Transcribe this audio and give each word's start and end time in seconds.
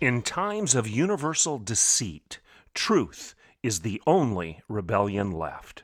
In 0.00 0.22
times 0.22 0.76
of 0.76 0.86
universal 0.86 1.58
deceit, 1.58 2.38
truth 2.72 3.34
is 3.64 3.80
the 3.80 4.00
only 4.06 4.60
rebellion 4.68 5.32
left. 5.32 5.82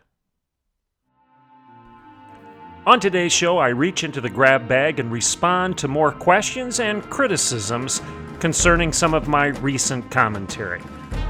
On 2.86 3.00
today's 3.00 3.32
show, 3.32 3.58
I 3.58 3.70
reach 3.70 4.04
into 4.04 4.20
the 4.20 4.30
grab 4.30 4.68
bag 4.68 5.00
and 5.00 5.10
respond 5.10 5.76
to 5.78 5.88
more 5.88 6.12
questions 6.12 6.78
and 6.78 7.02
criticisms 7.10 8.00
concerning 8.38 8.92
some 8.92 9.14
of 9.14 9.26
my 9.26 9.46
recent 9.46 10.08
commentary. 10.12 10.80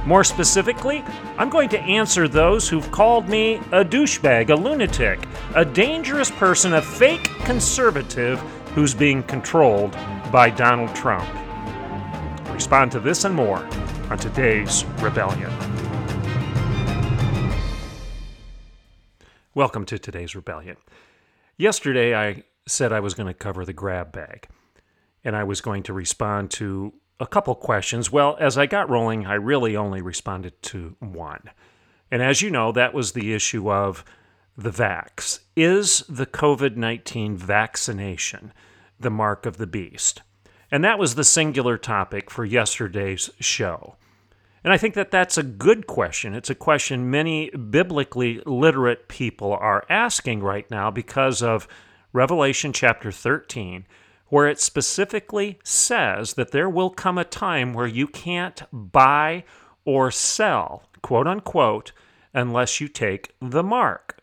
More 0.05 0.23
specifically, 0.23 1.03
I'm 1.39 1.49
going 1.49 1.71
to 1.71 1.81
answer 1.81 2.29
those 2.29 2.69
who've 2.69 2.91
called 2.91 3.31
me 3.31 3.55
a 3.73 3.83
douchebag, 3.83 4.51
a 4.51 4.55
lunatic, 4.55 5.27
a 5.55 5.65
dangerous 5.65 6.31
person, 6.31 6.75
a 6.75 6.83
fake 6.83 7.31
conservative 7.47 8.41
who's 8.75 8.93
being 8.93 9.23
controlled 9.23 9.93
by 10.31 10.51
Donald 10.51 10.95
Trump. 10.95 11.27
Respond 12.55 12.93
to 12.93 13.01
this 13.01 13.25
and 13.25 13.35
more 13.35 13.59
on 14.11 14.17
today's 14.17 14.85
Rebellion. 15.01 15.53
Welcome 19.55 19.85
to 19.87 19.99
today's 19.99 20.37
Rebellion. 20.37 20.77
Yesterday, 21.57 22.15
I 22.15 22.45
said 22.65 22.93
I 22.93 23.01
was 23.01 23.15
going 23.15 23.27
to 23.27 23.35
cover 23.35 23.65
the 23.65 23.73
grab 23.73 24.13
bag, 24.13 24.47
and 25.25 25.35
I 25.35 25.43
was 25.43 25.61
going 25.61 25.83
to 25.83 25.93
respond 25.93 26.53
to 26.53 26.95
a 27.19 27.27
couple 27.27 27.57
questions. 27.57 28.13
Well, 28.13 28.37
as 28.39 28.57
I 28.57 28.67
got 28.67 28.89
rolling, 28.89 29.27
I 29.27 29.35
really 29.35 29.77
only 29.77 30.01
responded 30.01 30.63
to 30.63 30.95
one. 31.01 31.51
And 32.09 32.23
as 32.23 32.41
you 32.41 32.51
know, 32.51 32.71
that 32.71 32.95
was 32.95 33.13
the 33.13 33.35
issue 33.35 33.69
of 33.69 34.05
the 34.57 34.71
vax. 34.71 35.41
Is 35.57 36.05
the 36.09 36.25
COVID 36.25 36.77
19 36.77 37.37
vaccination 37.37 38.53
the 39.01 39.11
mark 39.11 39.45
of 39.45 39.57
the 39.57 39.67
beast? 39.67 40.23
And 40.75 40.83
that 40.83 40.99
was 40.99 41.15
the 41.15 41.23
singular 41.23 41.79
topic 41.79 42.33
for 42.33 42.45
yesterday's 42.45 43.31
show. 43.39 43.95
And 44.65 44.73
I 44.73 44.77
think 44.77 44.95
that 44.95 45.13
that's 45.13 45.39
a 45.39 45.45
good 45.45 45.87
question. 45.87 46.35
It's 46.35 46.51
a 46.51 46.55
question 46.57 47.13
many 47.13 47.49
biblically 47.51 48.43
literate 48.45 49.07
people 49.07 49.53
are 49.53 49.87
asking 49.89 50.43
right 50.43 50.69
now 50.69 50.91
because 50.91 51.43
of 51.43 51.69
Revelation 52.13 52.73
chapter 52.73 53.13
13, 53.13 53.87
where 54.31 54.49
it 54.49 54.59
specifically 54.59 55.61
says 55.63 56.35
that 56.35 56.51
there 56.51 56.69
will 56.69 56.91
come 56.91 57.19
a 57.19 57.25
time 57.25 57.73
where 57.73 57.87
you 57.87 58.09
can't 58.09 58.65
buy 58.73 59.45
or 59.85 60.11
sell, 60.11 60.83
quote 61.03 61.29
unquote, 61.29 61.93
unless 62.33 62.81
you 62.81 62.89
take 62.89 63.33
the 63.41 63.63
mark, 63.63 64.21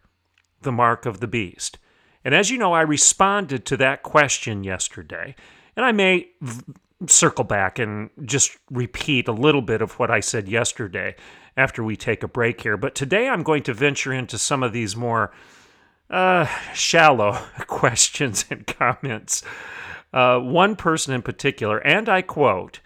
the 0.63 0.73
mark 0.73 1.05
of 1.05 1.21
the 1.21 1.27
beast. 1.27 1.77
And 2.25 2.35
as 2.35 2.49
you 2.49 2.57
know, 2.57 2.73
I 2.73 2.81
responded 2.81 3.65
to 3.67 3.77
that 3.77 4.03
question 4.03 4.65
yesterday. 4.65 5.33
And 5.81 5.87
I 5.87 5.93
may 5.93 6.27
v- 6.41 6.61
circle 7.07 7.43
back 7.43 7.79
and 7.79 8.11
just 8.23 8.55
repeat 8.69 9.27
a 9.27 9.31
little 9.31 9.63
bit 9.63 9.81
of 9.81 9.97
what 9.97 10.11
I 10.11 10.19
said 10.19 10.47
yesterday 10.47 11.15
after 11.57 11.83
we 11.83 11.95
take 11.95 12.21
a 12.21 12.27
break 12.27 12.61
here. 12.61 12.77
But 12.77 12.93
today 12.93 13.27
I'm 13.27 13.41
going 13.41 13.63
to 13.63 13.73
venture 13.73 14.13
into 14.13 14.37
some 14.37 14.61
of 14.61 14.73
these 14.73 14.95
more 14.95 15.31
uh, 16.11 16.45
shallow 16.75 17.31
questions 17.65 18.45
and 18.51 18.67
comments. 18.67 19.43
Uh, 20.13 20.37
one 20.37 20.75
person 20.75 21.15
in 21.15 21.23
particular, 21.23 21.79
and 21.79 22.07
I 22.07 22.21
quote, 22.21 22.79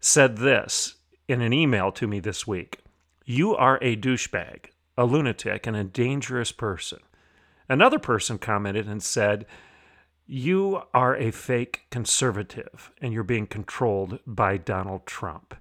said 0.00 0.38
this 0.38 0.96
in 1.28 1.42
an 1.42 1.52
email 1.52 1.92
to 1.92 2.08
me 2.08 2.18
this 2.18 2.44
week 2.44 2.80
You 3.24 3.54
are 3.54 3.78
a 3.80 3.94
douchebag, 3.94 4.64
a 4.98 5.04
lunatic, 5.04 5.68
and 5.68 5.76
a 5.76 5.84
dangerous 5.84 6.50
person. 6.50 6.98
Another 7.68 8.00
person 8.00 8.36
commented 8.38 8.88
and 8.88 9.00
said, 9.00 9.46
you 10.32 10.80
are 10.94 11.14
a 11.14 11.30
fake 11.30 11.82
conservative 11.90 12.90
and 13.02 13.12
you're 13.12 13.22
being 13.22 13.46
controlled 13.46 14.18
by 14.26 14.56
Donald 14.56 15.04
Trump. 15.04 15.54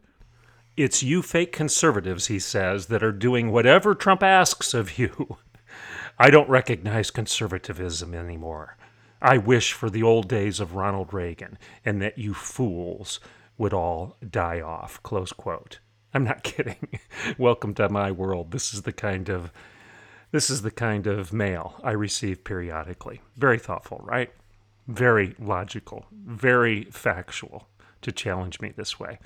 It's 0.77 1.03
you 1.03 1.21
fake 1.21 1.51
conservatives, 1.51 2.27
he 2.27 2.39
says, 2.39 2.85
that 2.85 3.03
are 3.03 3.11
doing 3.11 3.51
whatever 3.51 3.93
Trump 3.93 4.23
asks 4.23 4.73
of 4.73 4.97
you. 4.97 5.35
I 6.17 6.29
don't 6.29 6.47
recognize 6.47 7.11
conservatism 7.11 8.15
anymore. 8.15 8.77
I 9.21 9.37
wish 9.37 9.73
for 9.73 9.89
the 9.89 10.03
old 10.03 10.29
days 10.29 10.61
of 10.61 10.73
Ronald 10.73 11.13
Reagan 11.13 11.57
and 11.83 12.01
that 12.01 12.17
you 12.17 12.33
fools 12.33 13.19
would 13.57 13.73
all 13.73 14.15
die 14.27 14.61
off. 14.61 15.03
Close 15.03 15.33
quote. 15.33 15.79
I'm 16.13 16.23
not 16.23 16.43
kidding. 16.45 16.97
Welcome 17.37 17.73
to 17.73 17.89
my 17.89 18.09
world. 18.09 18.51
This 18.51 18.73
is 18.73 18.83
the 18.83 18.93
kind 18.93 19.27
of 19.27 19.51
this 20.31 20.49
is 20.49 20.61
the 20.61 20.71
kind 20.71 21.07
of 21.07 21.33
mail 21.33 21.75
I 21.83 21.91
receive 21.91 22.45
periodically. 22.45 23.19
Very 23.35 23.59
thoughtful, 23.59 23.99
right? 24.05 24.31
Very 24.93 25.35
logical, 25.39 26.05
very 26.11 26.85
factual 26.85 27.67
to 28.01 28.11
challenge 28.11 28.59
me 28.59 28.73
this 28.75 28.99
way. 28.99 29.19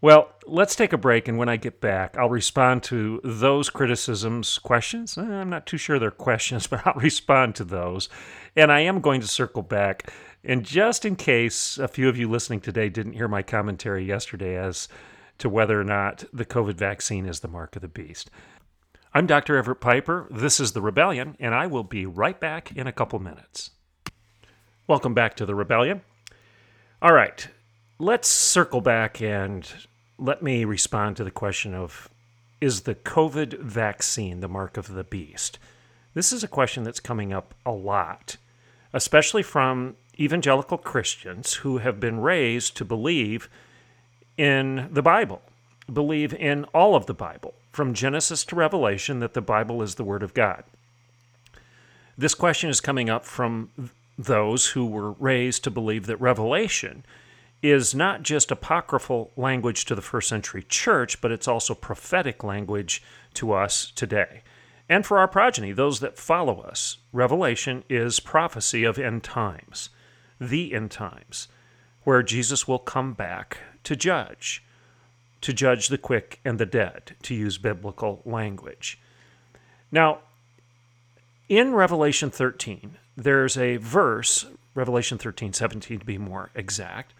Well, 0.00 0.32
let's 0.48 0.74
take 0.74 0.92
a 0.92 0.98
break, 0.98 1.28
and 1.28 1.38
when 1.38 1.48
I 1.48 1.56
get 1.56 1.80
back, 1.80 2.18
I'll 2.18 2.28
respond 2.28 2.82
to 2.84 3.20
those 3.22 3.70
criticisms, 3.70 4.58
questions. 4.58 5.16
Eh, 5.16 5.20
I'm 5.22 5.48
not 5.48 5.64
too 5.64 5.76
sure 5.76 6.00
they're 6.00 6.10
questions, 6.10 6.66
but 6.68 6.84
I'll 6.84 6.94
respond 6.94 7.54
to 7.56 7.64
those. 7.64 8.08
And 8.56 8.72
I 8.72 8.80
am 8.80 9.00
going 9.00 9.20
to 9.20 9.28
circle 9.28 9.62
back. 9.62 10.12
And 10.42 10.64
just 10.64 11.04
in 11.04 11.14
case 11.14 11.78
a 11.78 11.86
few 11.86 12.08
of 12.08 12.18
you 12.18 12.28
listening 12.28 12.60
today 12.60 12.88
didn't 12.88 13.12
hear 13.12 13.28
my 13.28 13.42
commentary 13.42 14.04
yesterday 14.04 14.56
as 14.56 14.88
to 15.38 15.48
whether 15.48 15.80
or 15.80 15.84
not 15.84 16.24
the 16.32 16.44
COVID 16.44 16.74
vaccine 16.74 17.24
is 17.24 17.38
the 17.38 17.48
mark 17.48 17.76
of 17.76 17.82
the 17.82 17.88
beast, 17.88 18.28
I'm 19.14 19.26
Dr. 19.26 19.56
Everett 19.56 19.80
Piper. 19.80 20.26
This 20.30 20.58
is 20.58 20.72
The 20.72 20.80
Rebellion, 20.80 21.36
and 21.38 21.54
I 21.54 21.66
will 21.66 21.84
be 21.84 22.06
right 22.06 22.40
back 22.40 22.72
in 22.74 22.86
a 22.86 22.92
couple 22.92 23.18
minutes. 23.18 23.70
Welcome 24.88 25.14
back 25.14 25.36
to 25.36 25.46
the 25.46 25.54
Rebellion. 25.54 26.02
All 27.00 27.14
right, 27.14 27.46
let's 28.00 28.26
circle 28.26 28.80
back 28.80 29.22
and 29.22 29.72
let 30.18 30.42
me 30.42 30.64
respond 30.64 31.16
to 31.16 31.24
the 31.24 31.30
question 31.30 31.72
of 31.72 32.08
is 32.60 32.80
the 32.80 32.96
COVID 32.96 33.60
vaccine 33.60 34.40
the 34.40 34.48
mark 34.48 34.76
of 34.76 34.92
the 34.92 35.04
beast? 35.04 35.60
This 36.14 36.32
is 36.32 36.42
a 36.42 36.48
question 36.48 36.82
that's 36.82 36.98
coming 36.98 37.32
up 37.32 37.54
a 37.64 37.70
lot, 37.70 38.38
especially 38.92 39.44
from 39.44 39.94
evangelical 40.18 40.78
Christians 40.78 41.54
who 41.54 41.78
have 41.78 42.00
been 42.00 42.18
raised 42.18 42.76
to 42.78 42.84
believe 42.84 43.48
in 44.36 44.88
the 44.90 45.02
Bible, 45.02 45.42
believe 45.92 46.34
in 46.34 46.64
all 46.74 46.96
of 46.96 47.06
the 47.06 47.14
Bible, 47.14 47.54
from 47.70 47.94
Genesis 47.94 48.44
to 48.46 48.56
Revelation, 48.56 49.20
that 49.20 49.34
the 49.34 49.40
Bible 49.40 49.80
is 49.80 49.94
the 49.94 50.04
Word 50.04 50.24
of 50.24 50.34
God. 50.34 50.64
This 52.18 52.34
question 52.34 52.68
is 52.68 52.80
coming 52.80 53.08
up 53.08 53.24
from 53.24 53.70
those 54.24 54.68
who 54.68 54.86
were 54.86 55.12
raised 55.12 55.64
to 55.64 55.70
believe 55.70 56.06
that 56.06 56.20
Revelation 56.20 57.04
is 57.62 57.94
not 57.94 58.22
just 58.22 58.50
apocryphal 58.50 59.30
language 59.36 59.84
to 59.84 59.94
the 59.94 60.02
first 60.02 60.28
century 60.28 60.64
church, 60.68 61.20
but 61.20 61.30
it's 61.30 61.46
also 61.46 61.74
prophetic 61.74 62.42
language 62.42 63.02
to 63.34 63.52
us 63.52 63.92
today. 63.94 64.42
And 64.88 65.06
for 65.06 65.18
our 65.18 65.28
progeny, 65.28 65.72
those 65.72 66.00
that 66.00 66.18
follow 66.18 66.60
us, 66.60 66.98
Revelation 67.12 67.84
is 67.88 68.20
prophecy 68.20 68.84
of 68.84 68.98
end 68.98 69.22
times, 69.22 69.90
the 70.40 70.74
end 70.74 70.90
times, 70.90 71.48
where 72.02 72.22
Jesus 72.22 72.66
will 72.66 72.80
come 72.80 73.12
back 73.12 73.58
to 73.84 73.94
judge, 73.94 74.64
to 75.40 75.52
judge 75.52 75.88
the 75.88 75.98
quick 75.98 76.40
and 76.44 76.58
the 76.58 76.66
dead, 76.66 77.14
to 77.22 77.34
use 77.34 77.58
biblical 77.58 78.22
language. 78.24 79.00
Now, 79.92 80.18
in 81.48 81.74
Revelation 81.74 82.30
13, 82.30 82.96
there's 83.22 83.56
a 83.56 83.76
verse, 83.76 84.46
Revelation 84.74 85.18
13, 85.18 85.52
17 85.52 86.00
to 86.00 86.04
be 86.04 86.18
more 86.18 86.50
exact. 86.54 87.14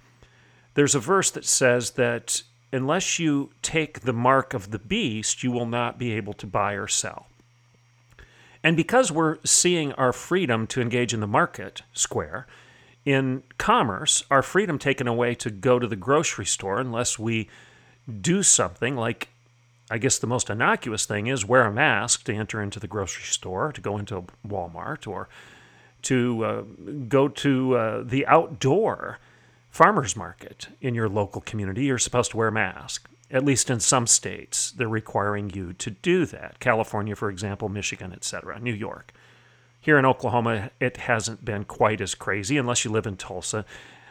There's 0.74 0.94
a 0.94 1.00
verse 1.00 1.30
that 1.30 1.44
says 1.44 1.92
that 1.92 2.42
unless 2.72 3.18
you 3.18 3.50
take 3.60 4.00
the 4.00 4.12
mark 4.12 4.54
of 4.54 4.70
the 4.70 4.78
beast, 4.78 5.42
you 5.42 5.50
will 5.50 5.66
not 5.66 5.98
be 5.98 6.12
able 6.12 6.32
to 6.34 6.46
buy 6.46 6.72
or 6.72 6.88
sell. 6.88 7.26
And 8.64 8.76
because 8.76 9.10
we're 9.10 9.38
seeing 9.44 9.92
our 9.94 10.12
freedom 10.12 10.66
to 10.68 10.80
engage 10.80 11.12
in 11.12 11.20
the 11.20 11.26
market 11.26 11.82
square, 11.92 12.46
in 13.04 13.42
commerce, 13.58 14.22
our 14.30 14.42
freedom 14.42 14.78
taken 14.78 15.08
away 15.08 15.34
to 15.34 15.50
go 15.50 15.78
to 15.78 15.86
the 15.86 15.96
grocery 15.96 16.46
store 16.46 16.78
unless 16.78 17.18
we 17.18 17.48
do 18.20 18.42
something 18.42 18.96
like 18.96 19.28
I 19.90 19.98
guess 19.98 20.18
the 20.18 20.26
most 20.26 20.48
innocuous 20.48 21.04
thing 21.04 21.26
is 21.26 21.44
wear 21.44 21.66
a 21.66 21.72
mask 21.72 22.24
to 22.24 22.32
enter 22.32 22.62
into 22.62 22.80
the 22.80 22.86
grocery 22.86 23.24
store, 23.24 23.72
to 23.72 23.80
go 23.80 23.98
into 23.98 24.24
Walmart, 24.46 25.06
or 25.06 25.28
to 26.02 26.44
uh, 26.44 26.62
go 27.08 27.28
to 27.28 27.76
uh, 27.76 28.02
the 28.04 28.26
outdoor 28.26 29.18
farmer's 29.70 30.16
market 30.16 30.68
in 30.80 30.94
your 30.94 31.08
local 31.08 31.40
community, 31.40 31.84
you're 31.84 31.98
supposed 31.98 32.30
to 32.32 32.36
wear 32.36 32.48
a 32.48 32.52
mask. 32.52 33.08
At 33.30 33.44
least 33.44 33.70
in 33.70 33.80
some 33.80 34.06
states, 34.06 34.70
they're 34.72 34.88
requiring 34.88 35.50
you 35.50 35.72
to 35.74 35.90
do 35.90 36.26
that. 36.26 36.60
California, 36.60 37.16
for 37.16 37.30
example, 37.30 37.70
Michigan, 37.70 38.12
etc., 38.12 38.60
New 38.60 38.74
York. 38.74 39.12
Here 39.80 39.98
in 39.98 40.04
Oklahoma, 40.04 40.70
it 40.78 40.98
hasn't 40.98 41.44
been 41.44 41.64
quite 41.64 42.00
as 42.00 42.14
crazy 42.14 42.58
unless 42.58 42.84
you 42.84 42.90
live 42.90 43.06
in 43.06 43.16
Tulsa 43.16 43.64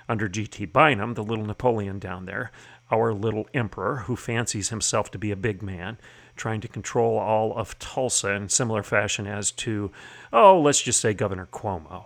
under 0.09 0.27
G.T. 0.27 0.65
Bynum, 0.65 1.13
the 1.13 1.23
little 1.23 1.45
Napoleon 1.45 1.99
down 1.99 2.25
there, 2.25 2.51
our 2.91 3.13
little 3.13 3.47
emperor 3.53 3.97
who 4.07 4.15
fancies 4.15 4.69
himself 4.69 5.11
to 5.11 5.17
be 5.19 5.31
a 5.31 5.38
big 5.38 5.61
man, 5.61 5.97
trying 6.36 6.62
to 6.62 6.68
control 6.68 7.18
all 7.18 7.56
of 7.56 7.78
Tulsa 7.80 8.31
in 8.31 8.50
similar 8.50 8.83
fashion 8.83 9.28
as 9.28 9.51
to, 9.51 9.92
oh, 10.31 10.60
let's 10.60 10.81
just 10.81 11.01
say 11.01 11.13
Governor 11.13 11.48
Cuomo 11.51 12.06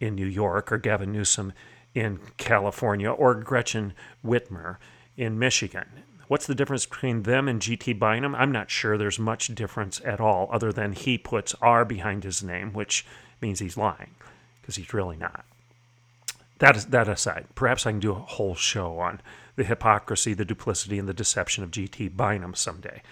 in 0.00 0.14
New 0.14 0.26
York 0.26 0.72
or 0.72 0.78
Gavin 0.78 1.12
Newsom 1.12 1.52
in 1.94 2.18
California 2.36 3.10
or 3.10 3.34
Gretchen 3.34 3.94
Whitmer 4.24 4.76
in 5.16 5.38
Michigan. 5.38 5.86
What's 6.26 6.46
the 6.46 6.54
difference 6.54 6.86
between 6.86 7.22
them 7.22 7.48
and 7.48 7.60
GT 7.60 7.98
Bynum? 7.98 8.34
I'm 8.34 8.50
not 8.50 8.70
sure 8.70 8.96
there's 8.96 9.18
much 9.18 9.54
difference 9.54 10.00
at 10.04 10.20
all, 10.20 10.48
other 10.50 10.72
than 10.72 10.92
he 10.92 11.18
puts 11.18 11.54
R 11.60 11.84
behind 11.84 12.24
his 12.24 12.42
name, 12.42 12.72
which 12.72 13.04
means 13.40 13.60
he's 13.60 13.76
lying, 13.76 14.14
because 14.60 14.76
he's 14.76 14.94
really 14.94 15.16
not. 15.16 15.44
That, 16.58 16.76
is, 16.76 16.86
that 16.86 17.08
aside, 17.08 17.46
perhaps 17.54 17.86
I 17.86 17.90
can 17.90 18.00
do 18.00 18.12
a 18.12 18.14
whole 18.14 18.54
show 18.54 18.98
on 18.98 19.20
the 19.56 19.64
hypocrisy, 19.64 20.34
the 20.34 20.44
duplicity, 20.44 20.98
and 20.98 21.08
the 21.08 21.14
deception 21.14 21.62
of 21.62 21.70
GT 21.70 22.16
Bynum 22.16 22.54
someday. 22.54 23.02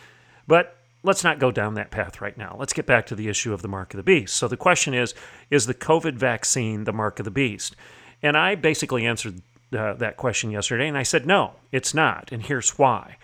But 0.47 0.77
let's 1.03 1.25
not 1.25 1.39
go 1.39 1.50
down 1.50 1.75
that 1.75 1.91
path 1.91 2.21
right 2.21 2.37
now. 2.37 2.56
Let's 2.59 2.73
get 2.73 2.87
back 2.87 3.06
to 3.06 3.15
the 3.15 3.29
issue 3.29 3.53
of 3.53 3.62
the 3.62 3.69
mark 3.69 3.93
of 3.93 3.97
the 3.97 4.03
beast. 4.03 4.37
So 4.37 4.49
the 4.49 4.56
question 4.56 4.94
is 4.94 5.15
Is 5.50 5.67
the 5.67 5.75
COVID 5.75 6.15
vaccine 6.15 6.85
the 6.85 6.93
mark 6.93 7.19
of 7.19 7.25
the 7.25 7.31
beast? 7.31 7.77
And 8.23 8.37
I 8.37 8.55
basically 8.55 9.05
answered 9.05 9.43
uh, 9.77 9.94
that 9.94 10.17
question 10.17 10.50
yesterday, 10.50 10.87
and 10.87 10.97
I 10.97 11.03
said, 11.03 11.27
no, 11.27 11.55
it's 11.71 11.94
not. 11.94 12.31
And 12.31 12.44
here's 12.44 12.79
why. 12.79 13.17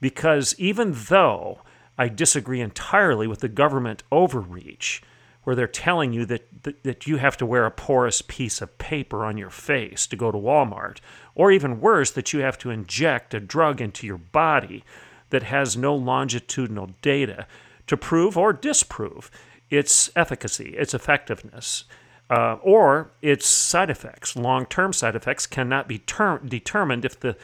Because 0.00 0.54
even 0.58 0.92
though 1.08 1.60
I 1.98 2.08
disagree 2.08 2.60
entirely 2.60 3.26
with 3.26 3.40
the 3.40 3.48
government 3.48 4.02
overreach, 4.12 5.02
where 5.44 5.56
they're 5.56 5.66
telling 5.66 6.12
you 6.12 6.24
that, 6.26 6.62
that, 6.62 6.82
that 6.84 7.06
you 7.06 7.18
have 7.18 7.36
to 7.36 7.46
wear 7.46 7.66
a 7.66 7.70
porous 7.70 8.22
piece 8.22 8.62
of 8.62 8.78
paper 8.78 9.24
on 9.24 9.36
your 9.36 9.50
face 9.50 10.06
to 10.06 10.16
go 10.16 10.30
to 10.30 10.38
Walmart, 10.38 10.98
or 11.34 11.50
even 11.50 11.80
worse, 11.80 12.10
that 12.12 12.32
you 12.32 12.40
have 12.40 12.58
to 12.58 12.70
inject 12.70 13.34
a 13.34 13.40
drug 13.40 13.80
into 13.80 14.06
your 14.06 14.18
body 14.18 14.84
that 15.30 15.44
has 15.44 15.76
no 15.76 15.94
longitudinal 15.94 16.90
data 17.02 17.46
to 17.86 17.96
prove 17.96 18.36
or 18.36 18.52
disprove 18.52 19.30
its 19.70 20.10
efficacy, 20.16 20.74
its 20.76 20.94
effectiveness 20.94 21.84
uh, 22.30 22.56
or 22.62 23.10
its 23.22 23.46
side 23.46 23.90
effects. 23.90 24.36
Long 24.36 24.66
term 24.66 24.92
side 24.92 25.16
effects 25.16 25.46
cannot 25.46 25.88
be 25.88 25.98
ter- 25.98 26.38
determined 26.38 27.04
if 27.04 27.18
the 27.20 27.36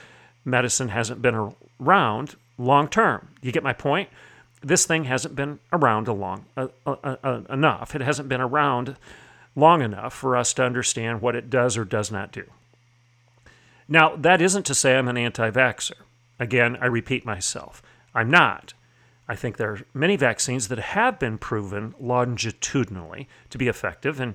medicine 0.44 0.88
hasn't 0.88 1.22
been 1.22 1.52
around 1.80 2.36
long 2.58 2.88
term. 2.88 3.28
You 3.42 3.52
get 3.52 3.62
my 3.62 3.72
point? 3.72 4.08
This 4.62 4.84
thing 4.84 5.04
hasn't 5.04 5.34
been 5.34 5.58
around 5.72 6.06
a 6.06 6.12
long, 6.12 6.44
uh, 6.56 6.68
uh, 6.86 7.40
enough. 7.48 7.94
It 7.94 8.02
hasn't 8.02 8.28
been 8.28 8.42
around 8.42 8.96
long 9.56 9.80
enough 9.80 10.12
for 10.12 10.36
us 10.36 10.52
to 10.54 10.64
understand 10.64 11.22
what 11.22 11.34
it 11.34 11.48
does 11.48 11.76
or 11.76 11.84
does 11.84 12.10
not 12.10 12.30
do. 12.30 12.44
Now, 13.88 14.14
that 14.16 14.40
isn't 14.42 14.64
to 14.66 14.74
say 14.74 14.96
I'm 14.96 15.08
an 15.08 15.16
anti 15.16 15.50
vaxxer. 15.50 15.92
Again, 16.40 16.76
I 16.80 16.86
repeat 16.86 17.24
myself. 17.24 17.82
I'm 18.14 18.30
not. 18.30 18.72
I 19.28 19.36
think 19.36 19.56
there 19.56 19.70
are 19.72 19.80
many 19.94 20.16
vaccines 20.16 20.66
that 20.68 20.78
have 20.78 21.20
been 21.20 21.38
proven 21.38 21.94
longitudinally 22.00 23.28
to 23.50 23.58
be 23.58 23.68
effective, 23.68 24.18
and 24.18 24.34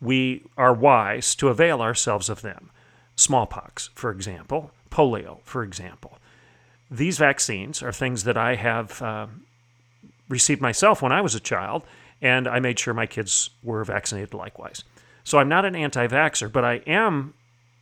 we 0.00 0.42
are 0.58 0.74
wise 0.74 1.34
to 1.36 1.48
avail 1.48 1.80
ourselves 1.80 2.28
of 2.28 2.42
them. 2.42 2.70
Smallpox, 3.16 3.88
for 3.94 4.10
example, 4.10 4.72
polio, 4.90 5.38
for 5.44 5.62
example. 5.62 6.18
These 6.90 7.16
vaccines 7.16 7.82
are 7.82 7.92
things 7.92 8.24
that 8.24 8.36
I 8.36 8.56
have 8.56 9.00
uh, 9.00 9.28
received 10.28 10.60
myself 10.60 11.00
when 11.00 11.12
I 11.12 11.20
was 11.20 11.34
a 11.34 11.40
child, 11.40 11.84
and 12.20 12.46
I 12.48 12.58
made 12.58 12.78
sure 12.78 12.92
my 12.92 13.06
kids 13.06 13.50
were 13.62 13.84
vaccinated 13.84 14.34
likewise. 14.34 14.84
So 15.22 15.38
I'm 15.38 15.48
not 15.48 15.64
an 15.64 15.76
anti 15.76 16.06
vaxxer, 16.06 16.52
but 16.52 16.64
I 16.64 16.74
am 16.86 17.34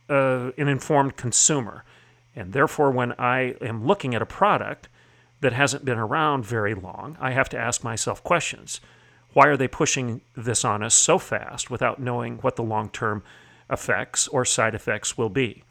uh, 0.09 0.51
an 0.57 0.67
informed 0.67 1.17
consumer. 1.17 1.83
And 2.35 2.53
therefore, 2.53 2.91
when 2.91 3.13
I 3.13 3.55
am 3.61 3.85
looking 3.85 4.15
at 4.15 4.21
a 4.21 4.25
product 4.25 4.89
that 5.41 5.53
hasn't 5.53 5.85
been 5.85 5.99
around 5.99 6.45
very 6.45 6.73
long, 6.73 7.17
I 7.19 7.31
have 7.31 7.49
to 7.49 7.59
ask 7.59 7.83
myself 7.83 8.23
questions. 8.23 8.81
Why 9.33 9.47
are 9.47 9.57
they 9.57 9.67
pushing 9.67 10.21
this 10.35 10.63
on 10.63 10.83
us 10.83 10.93
so 10.93 11.17
fast 11.17 11.69
without 11.69 11.99
knowing 11.99 12.37
what 12.37 12.55
the 12.55 12.63
long 12.63 12.89
term 12.89 13.23
effects 13.69 14.27
or 14.27 14.45
side 14.45 14.75
effects 14.75 15.17
will 15.17 15.29
be? 15.29 15.63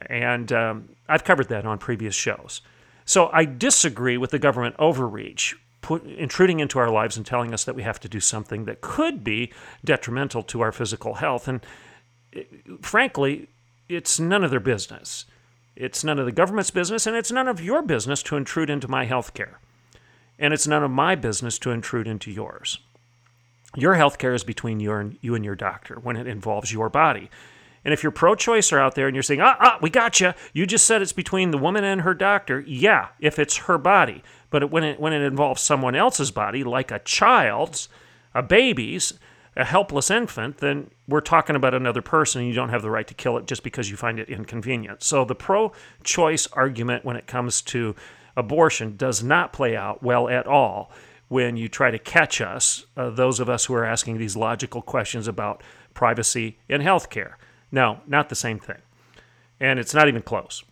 And 0.00 0.52
um, 0.52 0.90
I've 1.08 1.24
covered 1.24 1.48
that 1.48 1.66
on 1.66 1.78
previous 1.78 2.14
shows. 2.14 2.62
So 3.04 3.30
I 3.32 3.44
disagree 3.44 4.16
with 4.16 4.30
the 4.30 4.38
government 4.38 4.76
overreach, 4.78 5.54
put, 5.80 6.04
intruding 6.04 6.60
into 6.60 6.78
our 6.78 6.90
lives 6.90 7.16
and 7.16 7.24
telling 7.24 7.54
us 7.54 7.64
that 7.64 7.74
we 7.74 7.82
have 7.82 8.00
to 8.00 8.08
do 8.08 8.20
something 8.20 8.64
that 8.64 8.80
could 8.80 9.22
be 9.22 9.52
detrimental 9.84 10.42
to 10.44 10.60
our 10.60 10.72
physical 10.72 11.14
health. 11.14 11.48
And 11.48 11.60
eh, 12.34 12.42
frankly, 12.82 13.48
it's 13.88 14.18
none 14.18 14.42
of 14.42 14.50
their 14.50 14.60
business. 14.60 15.24
It's 15.76 16.02
none 16.02 16.18
of 16.18 16.26
the 16.26 16.32
government's 16.32 16.70
business, 16.70 17.06
and 17.06 17.14
it's 17.14 17.30
none 17.30 17.48
of 17.48 17.60
your 17.60 17.82
business 17.82 18.22
to 18.24 18.36
intrude 18.36 18.70
into 18.70 18.88
my 18.88 19.04
health 19.04 19.34
care 19.34 19.60
and 20.38 20.52
it's 20.52 20.66
none 20.66 20.82
of 20.82 20.90
my 20.90 21.14
business 21.14 21.58
to 21.60 21.70
intrude 21.70 22.06
into 22.06 22.30
yours. 22.30 22.78
Your 23.74 23.94
health 23.94 24.18
care 24.18 24.34
is 24.34 24.44
between 24.44 24.80
you 24.80 24.92
and, 24.92 25.18
you 25.20 25.34
and 25.34 25.44
your 25.44 25.54
doctor 25.54 25.96
when 25.96 26.16
it 26.16 26.26
involves 26.26 26.72
your 26.72 26.88
body. 26.88 27.30
And 27.84 27.92
if 27.92 28.02
you're 28.02 28.12
pro 28.12 28.34
choice 28.34 28.72
are 28.72 28.80
out 28.80 28.94
there 28.94 29.06
and 29.06 29.14
you're 29.14 29.22
saying, 29.22 29.40
ah, 29.40 29.56
ah, 29.60 29.78
we 29.80 29.90
got 29.90 30.20
you, 30.20 30.32
you 30.52 30.66
just 30.66 30.86
said 30.86 31.02
it's 31.02 31.12
between 31.12 31.50
the 31.50 31.58
woman 31.58 31.84
and 31.84 32.00
her 32.00 32.14
doctor. 32.14 32.60
Yeah, 32.66 33.08
if 33.20 33.38
it's 33.38 33.56
her 33.58 33.78
body. 33.78 34.22
But 34.50 34.70
when 34.70 34.82
it, 34.82 35.00
when 35.00 35.12
it 35.12 35.22
involves 35.22 35.62
someone 35.62 35.94
else's 35.94 36.30
body, 36.30 36.64
like 36.64 36.90
a 36.90 36.98
child's, 37.00 37.88
a 38.34 38.42
baby's, 38.42 39.14
a 39.56 39.64
helpless 39.64 40.10
infant, 40.10 40.58
then 40.58 40.90
we're 41.08 41.20
talking 41.20 41.56
about 41.56 41.74
another 41.74 42.02
person 42.02 42.42
and 42.42 42.48
you 42.48 42.54
don't 42.54 42.68
have 42.68 42.82
the 42.82 42.90
right 42.90 43.06
to 43.06 43.14
kill 43.14 43.38
it 43.38 43.46
just 43.46 43.62
because 43.62 43.90
you 43.90 43.96
find 43.96 44.18
it 44.18 44.28
inconvenient. 44.28 45.02
So 45.02 45.24
the 45.24 45.34
pro 45.34 45.72
choice 46.04 46.46
argument 46.52 47.04
when 47.04 47.16
it 47.16 47.26
comes 47.26 47.62
to 47.62 47.96
abortion 48.36 48.96
does 48.96 49.22
not 49.22 49.52
play 49.52 49.74
out 49.74 50.02
well 50.02 50.28
at 50.28 50.46
all 50.46 50.90
when 51.28 51.56
you 51.56 51.68
try 51.68 51.90
to 51.90 51.98
catch 51.98 52.40
us, 52.40 52.86
uh, 52.96 53.10
those 53.10 53.40
of 53.40 53.48
us 53.48 53.64
who 53.64 53.74
are 53.74 53.84
asking 53.84 54.18
these 54.18 54.36
logical 54.36 54.82
questions 54.82 55.26
about 55.26 55.62
privacy 55.94 56.58
in 56.68 56.82
healthcare. 56.82 57.32
No, 57.72 58.00
not 58.06 58.28
the 58.28 58.36
same 58.36 58.58
thing. 58.58 58.80
And 59.58 59.78
it's 59.78 59.94
not 59.94 60.06
even 60.06 60.22
close. 60.22 60.62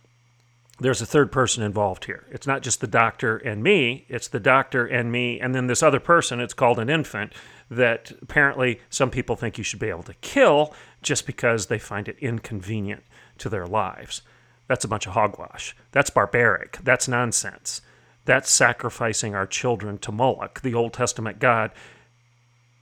There's 0.79 1.01
a 1.01 1.05
third 1.05 1.31
person 1.31 1.63
involved 1.63 2.05
here. 2.05 2.25
It's 2.29 2.47
not 2.47 2.61
just 2.61 2.81
the 2.81 2.87
doctor 2.87 3.37
and 3.37 3.63
me, 3.63 4.05
it's 4.09 4.27
the 4.27 4.41
doctor 4.41 4.85
and 4.85 5.11
me, 5.11 5.39
and 5.39 5.55
then 5.55 5.67
this 5.67 5.81
other 5.81 6.01
person, 6.01 6.41
it's 6.41 6.53
called 6.53 6.79
an 6.79 6.89
infant, 6.89 7.31
that 7.69 8.11
apparently 8.21 8.81
some 8.89 9.09
people 9.09 9.35
think 9.35 9.57
you 9.57 9.63
should 9.63 9.79
be 9.79 9.89
able 9.89 10.03
to 10.03 10.13
kill 10.15 10.73
just 11.01 11.25
because 11.25 11.67
they 11.67 11.79
find 11.79 12.07
it 12.07 12.17
inconvenient 12.19 13.03
to 13.37 13.49
their 13.49 13.65
lives. 13.65 14.21
That's 14.67 14.83
a 14.83 14.87
bunch 14.87 15.07
of 15.07 15.13
hogwash. 15.13 15.75
That's 15.91 16.09
barbaric. 16.09 16.79
That's 16.83 17.07
nonsense. 17.07 17.81
That's 18.25 18.49
sacrificing 18.49 19.35
our 19.35 19.45
children 19.45 19.97
to 19.99 20.11
Moloch, 20.11 20.61
the 20.61 20.73
Old 20.73 20.93
Testament 20.93 21.39
God. 21.39 21.71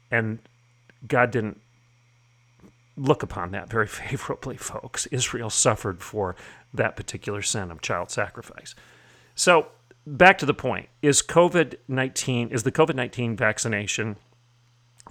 And 0.10 0.40
God 1.08 1.32
didn't 1.32 1.60
look 2.96 3.24
upon 3.24 3.52
that 3.52 3.70
very 3.70 3.88
favorably, 3.88 4.58
folks. 4.58 5.06
Israel 5.08 5.50
suffered 5.50 6.02
for 6.02 6.36
that 6.74 6.96
particular 6.96 7.42
sin 7.42 7.72
of 7.72 7.82
child 7.82 8.10
sacrifice. 8.10 8.76
So, 9.36 9.68
back 10.06 10.38
to 10.40 10.46
the 10.46 10.54
point 10.54 10.90
is 11.02 11.22
COVID 11.22 11.76
19, 11.88 12.50
is 12.50 12.64
the 12.64 12.72
COVID 12.72 12.96
19 12.96 13.36
vaccination 13.36 14.18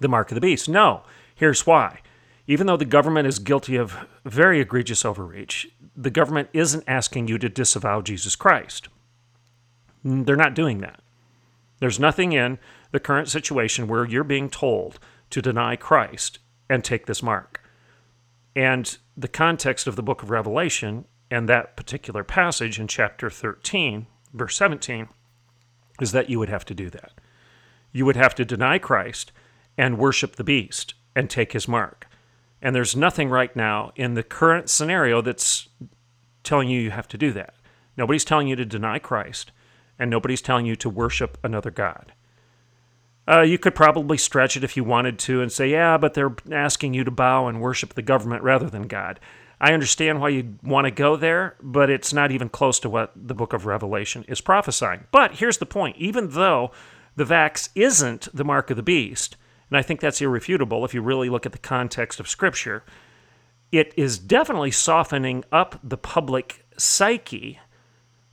the 0.00 0.09
mark 0.09 0.31
of 0.31 0.35
the 0.35 0.40
beast? 0.40 0.69
No. 0.69 1.02
Here's 1.35 1.66
why. 1.66 2.00
Even 2.47 2.66
though 2.66 2.76
the 2.76 2.85
government 2.85 3.28
is 3.28 3.38
guilty 3.38 3.76
of 3.76 3.97
very 4.25 4.61
egregious 4.61 5.04
overreach, 5.04 5.69
the 5.97 6.11
government 6.11 6.49
isn't 6.52 6.85
asking 6.87 7.28
you 7.28 7.38
to 7.38 7.49
disavow 7.49 8.00
Jesus 8.00 8.37
Christ. 8.37 8.88
They're 10.04 10.37
not 10.37 10.54
doing 10.54 10.78
that. 10.81 11.00
There's 11.78 12.00
nothing 12.00 12.33
in 12.33 12.59
the 12.90 13.00
current 13.00 13.28
situation 13.28 13.88
where 13.88 14.04
you're 14.04 14.25
being 14.25 14.50
told 14.50 14.99
to 15.31 15.42
deny 15.42 15.76
Christ 15.76 16.38
and 16.69 16.85
take 16.85 17.07
this 17.07 17.23
mark. 17.23 17.61
And 18.54 18.97
the 19.16 19.28
context 19.28 19.87
of 19.87 19.97
the 19.97 20.02
book 20.02 20.23
of 20.23 20.31
Revelation 20.31 21.07
and 21.32 21.48
that 21.48 21.76
particular 21.76 22.22
passage 22.22 22.78
in 22.78 22.86
chapter 22.86 23.30
13, 23.30 24.06
verse 24.34 24.54
17, 24.54 25.08
is 25.98 26.12
that 26.12 26.28
you 26.28 26.38
would 26.38 26.50
have 26.50 26.66
to 26.66 26.74
do 26.74 26.90
that. 26.90 27.12
You 27.90 28.04
would 28.04 28.16
have 28.16 28.34
to 28.34 28.44
deny 28.44 28.78
Christ 28.78 29.32
and 29.78 29.96
worship 29.96 30.36
the 30.36 30.44
beast 30.44 30.92
and 31.16 31.30
take 31.30 31.52
his 31.52 31.66
mark. 31.66 32.06
And 32.60 32.76
there's 32.76 32.94
nothing 32.94 33.30
right 33.30 33.54
now 33.56 33.92
in 33.96 34.12
the 34.12 34.22
current 34.22 34.68
scenario 34.68 35.22
that's 35.22 35.70
telling 36.42 36.68
you 36.68 36.78
you 36.78 36.90
have 36.90 37.08
to 37.08 37.16
do 37.16 37.32
that. 37.32 37.54
Nobody's 37.96 38.26
telling 38.26 38.46
you 38.46 38.56
to 38.56 38.66
deny 38.66 38.98
Christ, 38.98 39.52
and 39.98 40.10
nobody's 40.10 40.42
telling 40.42 40.66
you 40.66 40.76
to 40.76 40.90
worship 40.90 41.38
another 41.42 41.70
God. 41.70 42.12
Uh, 43.26 43.40
you 43.40 43.56
could 43.56 43.74
probably 43.74 44.18
stretch 44.18 44.54
it 44.58 44.64
if 44.64 44.76
you 44.76 44.84
wanted 44.84 45.18
to 45.20 45.40
and 45.40 45.50
say, 45.50 45.70
yeah, 45.70 45.96
but 45.96 46.12
they're 46.12 46.36
asking 46.50 46.92
you 46.92 47.04
to 47.04 47.10
bow 47.10 47.46
and 47.46 47.62
worship 47.62 47.94
the 47.94 48.02
government 48.02 48.42
rather 48.42 48.68
than 48.68 48.82
God. 48.82 49.18
I 49.62 49.75
understand 49.75 50.21
why 50.21 50.31
you 50.31 50.57
want 50.64 50.87
to 50.87 50.90
go 50.90 51.14
there, 51.14 51.54
but 51.62 51.88
it's 51.88 52.12
not 52.12 52.33
even 52.33 52.49
close 52.49 52.81
to 52.81 52.90
what 52.90 53.12
the 53.14 53.35
book 53.35 53.52
of 53.52 53.64
Revelation 53.64 54.25
is 54.26 54.40
prophesying. 54.40 55.04
But 55.12 55.37
here's 55.37 55.59
the 55.59 55.66
point 55.66 55.97
even 55.99 56.31
though 56.31 56.73
the 57.14 57.25
vax 57.25 57.69
isn't 57.76 58.28
the 58.35 58.45
mark 58.45 58.71
of 58.71 58.76
the 58.76 58.83
beast, 58.83 59.37
and 59.71 59.76
I 59.78 59.83
think 59.83 60.00
that's 60.00 60.21
irrefutable 60.21 60.85
if 60.85 60.95
you 60.95 61.00
really 61.00 61.31
look 61.31 61.47
at 61.47 61.52
the 61.52 61.59
context 61.59 62.19
of 62.19 62.28
Scripture, 62.28 62.83
it 63.71 63.95
is 63.97 64.19
definitely 64.19 64.73
softening 64.73 65.45
up 65.52 65.78
the 65.81 65.97
public 65.97 66.66
psyche, 66.76 67.61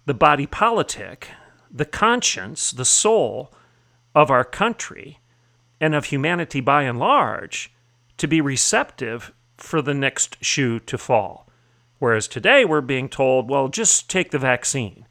the 0.08 0.16
body 0.16 0.48
politic, 0.48 1.28
the 1.70 1.86
conscience, 1.86 2.72
the 2.72 2.86
soul 2.86 3.54
of 4.16 4.32
our 4.32 4.44
country 4.44 5.20
and 5.80 5.94
of 5.94 6.06
humanity 6.06 6.60
by 6.60 6.84
and 6.84 6.98
large 6.98 7.72
to 8.18 8.28
be 8.28 8.42
receptive 8.42 9.32
for 9.60 9.82
the 9.82 9.94
next 9.94 10.44
shoe 10.44 10.80
to 10.82 10.98
fall. 10.98 11.48
Whereas 12.00 12.28
today 12.28 12.66
we're 12.66 12.82
being 12.82 13.10
told, 13.10 13.50
well, 13.50 13.68
just 13.68 14.10
take 14.10 14.32
the 14.32 14.40
vaccine 14.40 15.06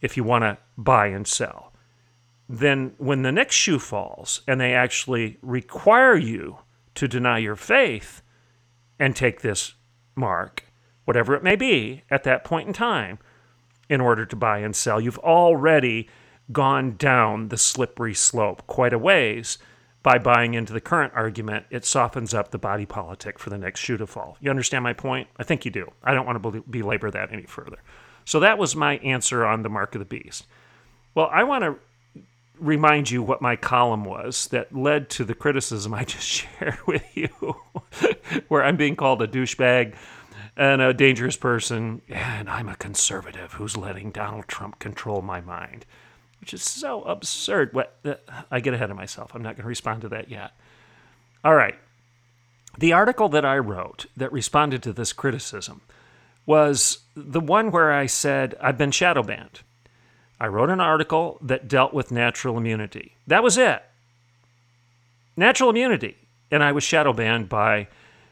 if 0.00 0.16
you 0.16 0.24
want 0.24 0.42
to 0.42 0.58
buy 0.76 1.06
and 1.06 1.26
sell. 1.26 1.72
Then 2.48 2.94
when 2.98 3.22
the 3.22 3.32
next 3.32 3.54
shoe 3.54 3.78
falls 3.78 4.42
and 4.48 4.60
they 4.60 4.74
actually 4.74 5.38
require 5.42 6.16
you 6.16 6.58
to 6.94 7.06
deny 7.06 7.38
your 7.38 7.56
faith 7.56 8.22
and 8.98 9.14
take 9.14 9.42
this 9.42 9.74
mark, 10.16 10.64
whatever 11.04 11.34
it 11.34 11.42
may 11.42 11.56
be, 11.56 12.02
at 12.10 12.24
that 12.24 12.44
point 12.44 12.66
in 12.66 12.72
time, 12.72 13.18
in 13.88 14.00
order 14.00 14.26
to 14.26 14.36
buy 14.36 14.58
and 14.58 14.74
sell, 14.74 15.00
you've 15.00 15.18
already 15.18 16.08
gone 16.50 16.96
down 16.96 17.48
the 17.48 17.56
slippery 17.56 18.14
slope 18.14 18.66
quite 18.66 18.92
a 18.92 18.98
ways 18.98 19.58
by 20.08 20.16
buying 20.16 20.54
into 20.54 20.72
the 20.72 20.80
current 20.80 21.12
argument, 21.14 21.66
it 21.68 21.84
softens 21.84 22.32
up 22.32 22.50
the 22.50 22.56
body 22.56 22.86
politic 22.86 23.38
for 23.38 23.50
the 23.50 23.58
next 23.58 23.80
shoe 23.80 23.98
to 23.98 24.06
fall. 24.06 24.38
You 24.40 24.48
understand 24.48 24.82
my 24.82 24.94
point? 24.94 25.28
I 25.36 25.42
think 25.42 25.66
you 25.66 25.70
do. 25.70 25.92
I 26.02 26.14
don't 26.14 26.24
want 26.24 26.42
to 26.42 26.62
belabor 26.62 27.10
that 27.10 27.30
any 27.30 27.42
further. 27.42 27.76
So 28.24 28.40
that 28.40 28.56
was 28.56 28.74
my 28.74 28.96
answer 29.00 29.44
on 29.44 29.62
the 29.62 29.68
mark 29.68 29.94
of 29.94 29.98
the 29.98 30.06
beast. 30.06 30.46
Well, 31.14 31.28
I 31.30 31.42
want 31.42 31.64
to 31.64 31.76
remind 32.58 33.10
you 33.10 33.22
what 33.22 33.42
my 33.42 33.54
column 33.54 34.06
was 34.06 34.48
that 34.48 34.74
led 34.74 35.10
to 35.10 35.26
the 35.26 35.34
criticism 35.34 35.92
I 35.92 36.04
just 36.04 36.26
shared 36.58 36.78
with 36.86 37.04
you, 37.14 37.28
where 38.48 38.64
I'm 38.64 38.78
being 38.78 38.96
called 38.96 39.20
a 39.20 39.28
douchebag 39.28 39.94
and 40.56 40.80
a 40.80 40.94
dangerous 40.94 41.36
person, 41.36 42.00
and 42.08 42.48
I'm 42.48 42.70
a 42.70 42.76
conservative 42.76 43.52
who's 43.52 43.76
letting 43.76 44.12
Donald 44.12 44.48
Trump 44.48 44.78
control 44.78 45.20
my 45.20 45.42
mind 45.42 45.84
which 46.40 46.54
is 46.54 46.62
so 46.62 47.02
absurd. 47.02 47.72
What 47.72 47.98
I 48.50 48.60
get 48.60 48.74
ahead 48.74 48.90
of 48.90 48.96
myself. 48.96 49.34
I'm 49.34 49.42
not 49.42 49.56
going 49.56 49.62
to 49.64 49.68
respond 49.68 50.02
to 50.02 50.08
that 50.10 50.30
yet. 50.30 50.52
All 51.44 51.54
right. 51.54 51.74
The 52.78 52.92
article 52.92 53.28
that 53.30 53.44
I 53.44 53.58
wrote 53.58 54.06
that 54.16 54.32
responded 54.32 54.82
to 54.84 54.92
this 54.92 55.12
criticism 55.12 55.80
was 56.46 57.00
the 57.16 57.40
one 57.40 57.70
where 57.70 57.92
I 57.92 58.06
said 58.06 58.54
I've 58.60 58.78
been 58.78 58.90
shadow 58.90 59.22
banned. 59.22 59.60
I 60.40 60.46
wrote 60.46 60.70
an 60.70 60.80
article 60.80 61.38
that 61.42 61.68
dealt 61.68 61.92
with 61.92 62.12
natural 62.12 62.56
immunity. 62.56 63.16
That 63.26 63.42
was 63.42 63.58
it. 63.58 63.82
Natural 65.36 65.70
immunity. 65.70 66.16
And 66.50 66.62
I 66.62 66.72
was 66.72 66.84
shadow 66.84 67.12
banned 67.12 67.48
by 67.48 67.88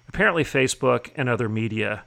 apparently 0.08 0.44
Facebook 0.44 1.10
and 1.16 1.28
other 1.28 1.48
media 1.48 2.04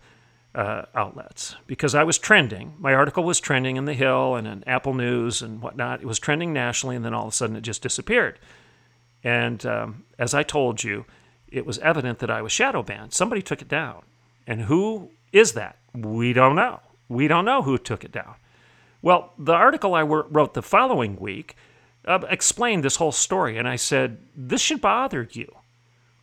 uh, 0.56 0.84
outlets 0.96 1.56
because 1.68 1.94
I 1.94 2.04
was 2.04 2.18
trending. 2.18 2.74
My 2.80 2.94
article 2.94 3.24
was 3.24 3.40
trending 3.40 3.78
in 3.78 3.86
The 3.86 3.94
Hill 3.94 4.36
and 4.36 4.48
in 4.48 4.64
Apple 4.68 4.94
News 4.94 5.42
and 5.42 5.62
whatnot. 5.62 6.02
It 6.02 6.08
was 6.08 6.20
trending 6.20 6.54
nationally, 6.54 6.96
and 6.96 7.06
then 7.06 7.14
all 7.14 7.28
of 7.28 7.34
a 7.34 7.36
sudden 7.36 7.56
it 7.56 7.62
just 7.62 7.82
disappeared. 7.82 8.40
And 9.24 9.66
um, 9.66 10.06
as 10.18 10.34
I 10.34 10.44
told 10.44 10.84
you, 10.84 11.06
it 11.48 11.66
was 11.66 11.80
evident 11.80 12.20
that 12.20 12.32
I 12.32 12.42
was 12.42 12.52
shadow 12.52 12.84
banned. 12.84 13.14
Somebody 13.14 13.42
took 13.42 13.62
it 13.62 13.68
down. 13.68 14.04
And 14.48 14.62
who 14.62 15.12
is 15.32 15.54
that? 15.54 15.78
We 15.94 16.34
don't 16.34 16.56
know. 16.56 16.80
We 17.08 17.28
don't 17.28 17.46
know 17.46 17.62
who 17.62 17.78
took 17.78 18.04
it 18.04 18.12
down. 18.12 18.36
Well, 19.02 19.34
the 19.38 19.54
article 19.54 19.96
I 19.96 20.02
wrote 20.02 20.54
the 20.54 20.62
following 20.62 21.16
week 21.18 21.56
uh, 22.06 22.20
explained 22.30 22.84
this 22.84 22.98
whole 22.98 23.12
story, 23.12 23.58
and 23.58 23.68
I 23.68 23.76
said, 23.76 24.20
This 24.36 24.62
should 24.62 24.82
bother 24.82 25.28
you. 25.32 25.56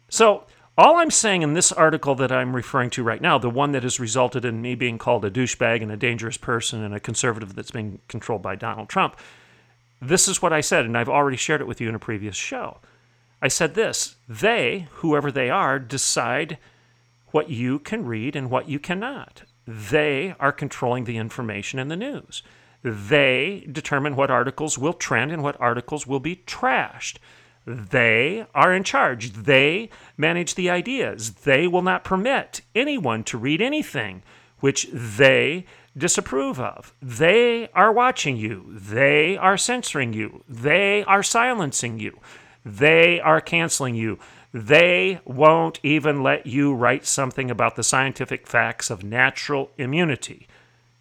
So 0.08 0.44
all 0.78 0.96
I'm 0.96 1.10
saying 1.10 1.42
in 1.42 1.54
this 1.54 1.72
article 1.72 2.14
that 2.16 2.30
I'm 2.30 2.54
referring 2.54 2.90
to 2.90 3.02
right 3.02 3.20
now, 3.20 3.38
the 3.38 3.48
one 3.48 3.72
that 3.72 3.82
has 3.82 3.98
resulted 3.98 4.44
in 4.44 4.60
me 4.60 4.74
being 4.74 4.98
called 4.98 5.24
a 5.24 5.30
douchebag 5.30 5.82
and 5.82 5.90
a 5.90 5.96
dangerous 5.96 6.36
person 6.36 6.82
and 6.82 6.94
a 6.94 7.00
conservative 7.00 7.54
that's 7.54 7.70
being 7.70 8.00
controlled 8.08 8.42
by 8.42 8.56
Donald 8.56 8.88
Trump, 8.88 9.16
this 10.00 10.28
is 10.28 10.42
what 10.42 10.52
I 10.52 10.60
said, 10.60 10.84
and 10.84 10.96
I've 10.96 11.08
already 11.08 11.38
shared 11.38 11.62
it 11.62 11.66
with 11.66 11.80
you 11.80 11.88
in 11.88 11.94
a 11.94 12.00
previous 12.00 12.36
show. 12.36 12.78
I 13.40 13.48
said 13.48 13.74
this 13.74 14.16
they, 14.28 14.88
whoever 14.92 15.32
they 15.32 15.50
are, 15.50 15.78
decide 15.78 16.58
what 17.28 17.50
you 17.50 17.78
can 17.78 18.04
read 18.04 18.36
and 18.36 18.50
what 18.50 18.68
you 18.68 18.78
cannot. 18.78 19.42
They 19.66 20.34
are 20.38 20.52
controlling 20.52 21.04
the 21.04 21.16
information 21.16 21.78
in 21.78 21.88
the 21.88 21.96
news. 21.96 22.42
They 22.82 23.66
determine 23.70 24.14
what 24.14 24.30
articles 24.30 24.78
will 24.78 24.92
trend 24.92 25.32
and 25.32 25.42
what 25.42 25.60
articles 25.60 26.06
will 26.06 26.20
be 26.20 26.36
trashed. 26.36 27.16
They 27.66 28.46
are 28.54 28.72
in 28.72 28.84
charge. 28.84 29.32
They 29.32 29.90
manage 30.16 30.54
the 30.54 30.70
ideas. 30.70 31.32
They 31.32 31.66
will 31.66 31.82
not 31.82 32.04
permit 32.04 32.60
anyone 32.74 33.24
to 33.24 33.36
read 33.36 33.60
anything 33.60 34.22
which 34.60 34.88
they 34.92 35.66
disapprove 35.96 36.60
of. 36.60 36.94
They 37.02 37.68
are 37.74 37.92
watching 37.92 38.36
you. 38.36 38.66
They 38.70 39.36
are 39.36 39.56
censoring 39.56 40.12
you. 40.12 40.44
They 40.48 41.02
are 41.04 41.22
silencing 41.22 41.98
you. 41.98 42.20
They 42.64 43.20
are 43.20 43.40
canceling 43.40 43.96
you. 43.96 44.18
They 44.52 45.20
won't 45.24 45.80
even 45.82 46.22
let 46.22 46.46
you 46.46 46.72
write 46.72 47.04
something 47.04 47.50
about 47.50 47.76
the 47.76 47.82
scientific 47.82 48.46
facts 48.46 48.90
of 48.90 49.02
natural 49.02 49.70
immunity. 49.76 50.46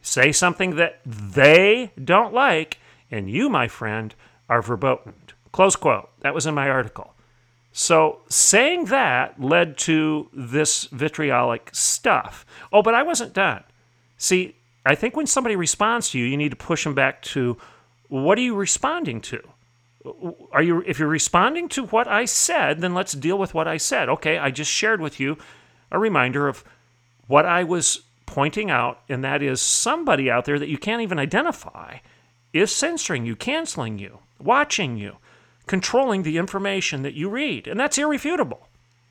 Say 0.02 0.32
something 0.32 0.76
that 0.76 1.00
they 1.06 1.92
don't 2.04 2.34
like, 2.34 2.80
and 3.10 3.30
you, 3.30 3.50
my 3.50 3.68
friend, 3.68 4.14
are 4.50 4.62
verboten. 4.62 5.14
Close 5.56 5.78
quote. 5.78 6.10
That 6.20 6.34
was 6.34 6.46
in 6.46 6.54
my 6.54 6.68
article. 6.68 7.14
So 7.72 8.20
saying 8.28 8.88
that 8.88 9.40
led 9.42 9.78
to 9.88 10.28
this 10.34 10.84
vitriolic 10.92 11.70
stuff. 11.72 12.46
Oh, 12.74 12.82
but 12.82 12.94
I 12.94 13.04
wasn't 13.04 13.32
done. 13.32 13.64
See, 14.18 14.58
I 14.86 14.96
think 14.96 15.16
when 15.16 15.28
somebody 15.28 15.56
responds 15.56 16.10
to 16.10 16.20
you, 16.20 16.26
you 16.26 16.36
need 16.36 16.50
to 16.50 16.58
push 16.58 16.84
them 16.84 16.94
back 16.94 17.22
to 17.22 17.56
what 18.10 18.38
are 18.38 18.42
you 18.42 18.54
responding 18.54 19.22
to? 19.22 19.42
Are 20.52 20.62
you 20.62 20.84
if 20.86 21.00
you're 21.00 21.08
responding 21.08 21.70
to 21.70 21.86
what 21.86 22.10
I 22.10 22.26
said, 22.26 22.82
then 22.82 22.94
let's 22.94 23.14
deal 23.14 23.38
with 23.38 23.54
what 23.54 23.66
I 23.66 23.78
said. 23.78 24.10
Okay, 24.10 24.38
I 24.38 24.52
just 24.52 24.70
shared 24.70 25.00
with 25.00 25.22
you 25.22 25.38
a 25.90 25.98
reminder 25.98 26.50
of 26.50 26.66
what 27.28 27.46
I 27.46 27.64
was 27.64 28.02
pointing 28.26 28.70
out, 28.70 29.00
and 29.08 29.24
that 29.24 29.42
is 29.42 29.62
somebody 29.62 30.30
out 30.30 30.44
there 30.44 30.60
that 30.60 30.68
you 30.68 30.78
can't 30.78 31.02
even 31.02 31.18
identify 31.18 32.00
is 32.52 32.76
censoring 32.76 33.26
you, 33.26 33.38
canceling 33.38 33.98
you, 33.98 34.20
watching 34.38 34.98
you 34.98 35.16
controlling 35.68 36.24
the 36.24 36.38
information 36.38 37.02
that 37.02 37.14
you 37.14 37.30
read. 37.30 37.68
And 37.68 37.80
that's 37.80 37.98
irrefutable. 37.98 38.68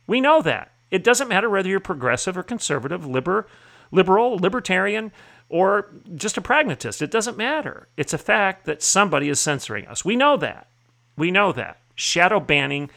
We 0.06 0.20
know 0.20 0.42
that. 0.42 0.70
It 0.90 1.02
doesn't 1.02 1.28
matter 1.28 1.50
whether 1.50 1.68
you're 1.68 1.80
progressive 1.80 2.36
or 2.36 2.42
conservative, 2.42 3.06
liber, 3.06 3.46
liberal, 3.90 4.36
libertarian, 4.36 5.12
or 5.48 5.90
just 6.14 6.36
a 6.36 6.40
pragmatist. 6.40 7.02
It 7.02 7.10
doesn't 7.10 7.36
matter. 7.36 7.88
It's 7.96 8.12
a 8.12 8.18
fact 8.18 8.64
that 8.66 8.82
somebody 8.82 9.28
is 9.28 9.40
censoring 9.40 9.86
us. 9.86 10.04
We 10.04 10.16
know 10.16 10.36
that. 10.36 10.68
We 11.16 11.30
know 11.30 11.52
that. 11.52 11.78
Shadow 11.94 12.40
banning 12.40 12.90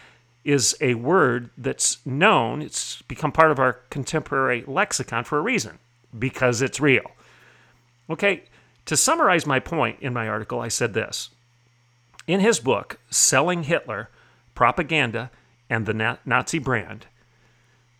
is 0.43 0.77
a 0.79 0.93
word 0.93 1.49
that's 1.57 2.05
known, 2.05 2.61
it's 2.61 3.01
become 3.03 3.31
part 3.33 3.51
of 3.51 3.59
our 3.59 3.73
contemporary 3.89 4.63
lexicon 4.65 5.25
for 5.25 5.37
a 5.37 5.41
reason 5.41 5.77
because 6.17 6.61
it's 6.61 6.79
real. 6.79 7.11
Okay, 8.09 8.43
to 8.85 8.95
summarize 8.95 9.45
my 9.45 9.59
point 9.59 9.99
in 9.99 10.13
my 10.13 10.27
article, 10.27 10.61
I 10.61 10.69
said 10.69 10.93
this 10.93 11.29
in 12.27 12.41
his 12.41 12.59
book, 12.59 12.99
Selling 13.09 13.63
Hitler 13.63 14.09
Propaganda 14.53 15.31
and 15.69 15.85
the 15.85 16.17
Nazi 16.25 16.59
Brand, 16.59 17.07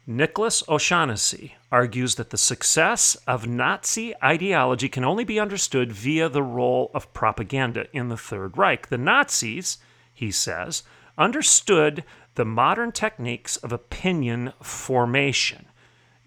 Nicholas 0.06 0.64
O'Shaughnessy 0.70 1.56
argues 1.70 2.16
that 2.16 2.30
the 2.30 2.38
success 2.38 3.16
of 3.28 3.46
Nazi 3.46 4.14
ideology 4.24 4.88
can 4.88 5.04
only 5.04 5.26
be 5.26 5.40
understood 5.40 5.92
via 5.92 6.30
the 6.30 6.44
role 6.44 6.92
of 6.94 7.14
propaganda 7.14 7.88
in 7.92 8.08
the 8.08 8.16
Third 8.16 8.58
Reich. 8.58 8.88
The 8.88 8.98
Nazis, 8.98 9.80
he 10.14 10.32
says, 10.32 10.84
understood 11.18 12.06
the 12.36 12.46
modern 12.46 12.94
techniques 12.94 13.58
of 13.58 13.74
opinion 13.74 14.54
formation. 14.62 15.66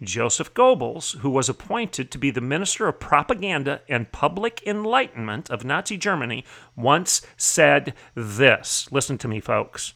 Joseph 0.02 0.54
Goebbels, 0.54 1.18
who 1.18 1.30
was 1.30 1.48
appointed 1.48 2.10
to 2.10 2.18
be 2.18 2.30
the 2.30 2.40
Minister 2.40 2.88
of 2.88 3.00
Propaganda 3.00 3.82
and 3.88 4.10
Public 4.12 4.62
Enlightenment 4.66 5.50
of 5.50 5.64
Nazi 5.64 5.98
Germany, 5.98 6.44
once 6.74 7.20
said 7.36 7.92
this. 8.14 8.90
Listen 8.90 9.18
to 9.18 9.28
me, 9.28 9.40
folks. 9.40 9.92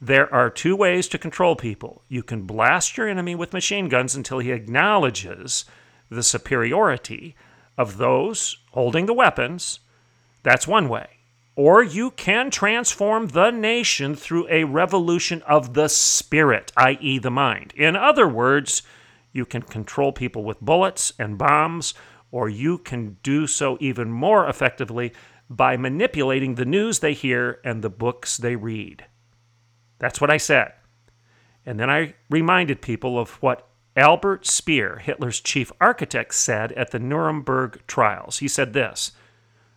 There 0.00 0.32
are 0.32 0.50
two 0.50 0.76
ways 0.76 1.08
to 1.08 1.18
control 1.18 1.56
people. 1.56 2.02
You 2.08 2.22
can 2.22 2.42
blast 2.42 2.96
your 2.96 3.08
enemy 3.08 3.34
with 3.34 3.52
machine 3.52 3.88
guns 3.88 4.14
until 4.14 4.38
he 4.38 4.52
acknowledges 4.52 5.64
the 6.10 6.22
superiority 6.22 7.34
of 7.76 7.96
those 7.96 8.58
holding 8.72 9.06
the 9.06 9.14
weapons. 9.14 9.80
That's 10.42 10.68
one 10.68 10.88
way. 10.88 11.08
Or 11.56 11.82
you 11.82 12.10
can 12.10 12.50
transform 12.50 13.28
the 13.28 13.50
nation 13.50 14.14
through 14.14 14.46
a 14.50 14.64
revolution 14.64 15.40
of 15.42 15.72
the 15.72 15.88
spirit, 15.88 16.70
i.e., 16.76 17.18
the 17.18 17.30
mind. 17.30 17.72
In 17.74 17.96
other 17.96 18.28
words, 18.28 18.82
you 19.36 19.46
can 19.46 19.62
control 19.62 20.12
people 20.12 20.42
with 20.42 20.60
bullets 20.60 21.12
and 21.18 21.38
bombs, 21.38 21.94
or 22.30 22.48
you 22.48 22.78
can 22.78 23.18
do 23.22 23.46
so 23.46 23.76
even 23.80 24.10
more 24.10 24.48
effectively 24.48 25.12
by 25.48 25.76
manipulating 25.76 26.54
the 26.54 26.64
news 26.64 26.98
they 26.98 27.12
hear 27.12 27.60
and 27.64 27.82
the 27.82 27.90
books 27.90 28.36
they 28.36 28.56
read. 28.56 29.04
That's 29.98 30.20
what 30.20 30.30
I 30.30 30.36
said. 30.36 30.72
And 31.64 31.78
then 31.78 31.90
I 31.90 32.14
reminded 32.30 32.82
people 32.82 33.18
of 33.18 33.30
what 33.42 33.68
Albert 33.96 34.46
Speer, 34.46 34.98
Hitler's 34.98 35.40
chief 35.40 35.72
architect, 35.80 36.34
said 36.34 36.72
at 36.72 36.90
the 36.90 36.98
Nuremberg 36.98 37.82
trials. 37.86 38.38
He 38.38 38.48
said 38.48 38.72
this 38.72 39.12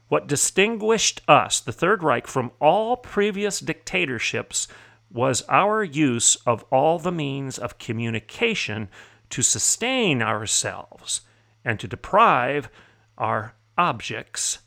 What 0.07 0.27
distinguished 0.27 1.21
us, 1.27 1.59
the 1.59 1.71
Third 1.71 2.03
Reich, 2.03 2.27
from 2.27 2.51
all 2.59 2.97
previous 2.97 3.59
dictatorships 3.59 4.67
was 5.11 5.43
our 5.49 5.83
use 5.83 6.35
of 6.45 6.63
all 6.71 6.99
the 6.99 7.11
means 7.11 7.57
of 7.57 7.79
communication 7.79 8.89
to 9.29 9.41
sustain 9.41 10.21
ourselves 10.21 11.21
and 11.63 11.79
to 11.79 11.88
deprive 11.88 12.69
our 13.17 13.55
objects 13.77 14.59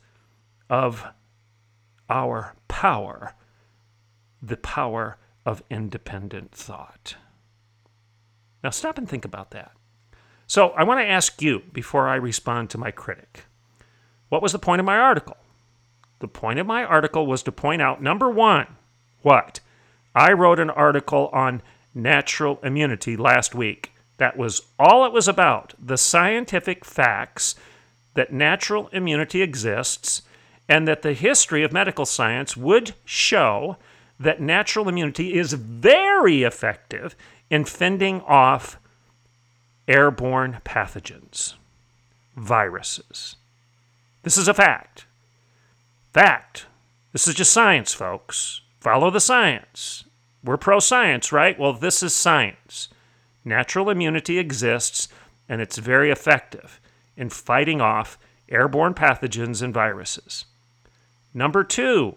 of 0.69 1.05
our 2.09 2.55
power, 2.67 3.33
the 4.41 4.57
power 4.57 5.17
of 5.45 5.63
independent 5.69 6.51
thought. 6.51 7.15
Now, 8.63 8.69
stop 8.69 8.97
and 8.97 9.07
think 9.07 9.25
about 9.25 9.51
that. 9.51 9.71
So, 10.47 10.69
I 10.69 10.83
want 10.83 10.99
to 10.99 11.05
ask 11.05 11.41
you 11.41 11.63
before 11.71 12.07
I 12.07 12.15
respond 12.15 12.69
to 12.69 12.77
my 12.77 12.91
critic 12.91 13.45
what 14.29 14.41
was 14.41 14.51
the 14.51 14.59
point 14.59 14.79
of 14.79 14.85
my 14.85 14.97
article? 14.97 15.37
The 16.19 16.27
point 16.27 16.57
of 16.57 16.65
my 16.65 16.83
article 16.83 17.27
was 17.27 17.43
to 17.43 17.51
point 17.51 17.81
out 17.81 18.01
number 18.01 18.29
one, 18.29 18.65
what? 19.21 19.59
I 20.15 20.31
wrote 20.31 20.59
an 20.59 20.69
article 20.69 21.29
on 21.33 21.61
natural 21.93 22.59
immunity 22.63 23.15
last 23.15 23.53
week. 23.53 23.92
That 24.23 24.37
was 24.37 24.61
all 24.79 25.05
it 25.05 25.11
was 25.11 25.27
about 25.27 25.73
the 25.77 25.97
scientific 25.97 26.85
facts 26.85 27.55
that 28.13 28.31
natural 28.31 28.87
immunity 28.93 29.41
exists 29.41 30.21
and 30.69 30.87
that 30.87 31.01
the 31.01 31.11
history 31.11 31.61
of 31.61 31.73
medical 31.73 32.05
science 32.05 32.55
would 32.55 32.93
show 33.03 33.75
that 34.17 34.39
natural 34.39 34.87
immunity 34.87 35.33
is 35.33 35.51
very 35.51 36.43
effective 36.43 37.17
in 37.49 37.65
fending 37.65 38.21
off 38.21 38.79
airborne 39.89 40.61
pathogens, 40.63 41.55
viruses. 42.37 43.35
This 44.21 44.37
is 44.37 44.47
a 44.47 44.53
fact. 44.53 45.05
Fact. 46.13 46.65
This 47.11 47.27
is 47.27 47.35
just 47.35 47.51
science, 47.51 47.93
folks. 47.93 48.61
Follow 48.79 49.11
the 49.11 49.19
science. 49.19 50.05
We're 50.41 50.55
pro 50.55 50.79
science, 50.79 51.33
right? 51.33 51.59
Well, 51.59 51.73
this 51.73 52.01
is 52.01 52.15
science. 52.15 52.87
Natural 53.45 53.89
immunity 53.89 54.39
exists, 54.39 55.07
and 55.49 55.61
it's 55.61 55.77
very 55.77 56.11
effective 56.11 56.79
in 57.17 57.29
fighting 57.29 57.81
off 57.81 58.17
airborne 58.49 58.93
pathogens 58.93 59.61
and 59.61 59.73
viruses. 59.73 60.45
Number 61.33 61.63
two, 61.63 62.15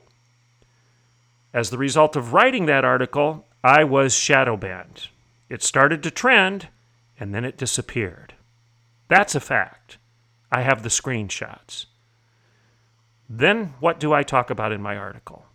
as 1.52 1.70
the 1.70 1.78
result 1.78 2.16
of 2.16 2.32
writing 2.32 2.66
that 2.66 2.84
article, 2.84 3.46
I 3.64 3.82
was 3.84 4.14
shadow 4.14 4.56
banned. 4.56 5.08
It 5.48 5.62
started 5.62 6.02
to 6.02 6.10
trend, 6.10 6.68
and 7.18 7.34
then 7.34 7.44
it 7.44 7.56
disappeared. 7.56 8.34
That's 9.08 9.34
a 9.34 9.40
fact. 9.40 9.98
I 10.52 10.62
have 10.62 10.82
the 10.82 10.88
screenshots. 10.88 11.86
Then 13.28 13.74
what 13.80 13.98
do 13.98 14.12
I 14.12 14.22
talk 14.22 14.50
about 14.50 14.72
in 14.72 14.82
my 14.82 14.96
article? 14.96 15.46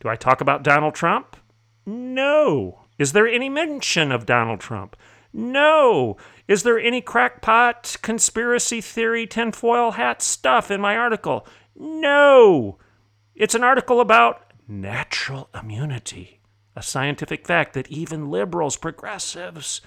Do 0.00 0.08
I 0.08 0.16
talk 0.16 0.40
about 0.40 0.62
Donald 0.62 0.94
Trump? 0.94 1.36
No. 1.86 2.80
Is 2.98 3.12
there 3.12 3.28
any 3.28 3.48
mention 3.48 4.10
of 4.12 4.26
Donald 4.26 4.60
Trump? 4.60 4.96
No. 5.32 6.16
Is 6.46 6.62
there 6.62 6.78
any 6.78 7.00
crackpot, 7.00 7.96
conspiracy 8.02 8.80
theory, 8.80 9.26
tinfoil 9.26 9.92
hat 9.92 10.20
stuff 10.22 10.70
in 10.70 10.80
my 10.80 10.96
article? 10.96 11.46
No. 11.76 12.78
It's 13.34 13.54
an 13.54 13.62
article 13.62 14.00
about 14.00 14.42
natural 14.66 15.48
immunity, 15.54 16.40
a 16.74 16.82
scientific 16.82 17.46
fact 17.46 17.74
that 17.74 17.88
even 17.88 18.30
liberals, 18.30 18.76
progressives, 18.76 19.80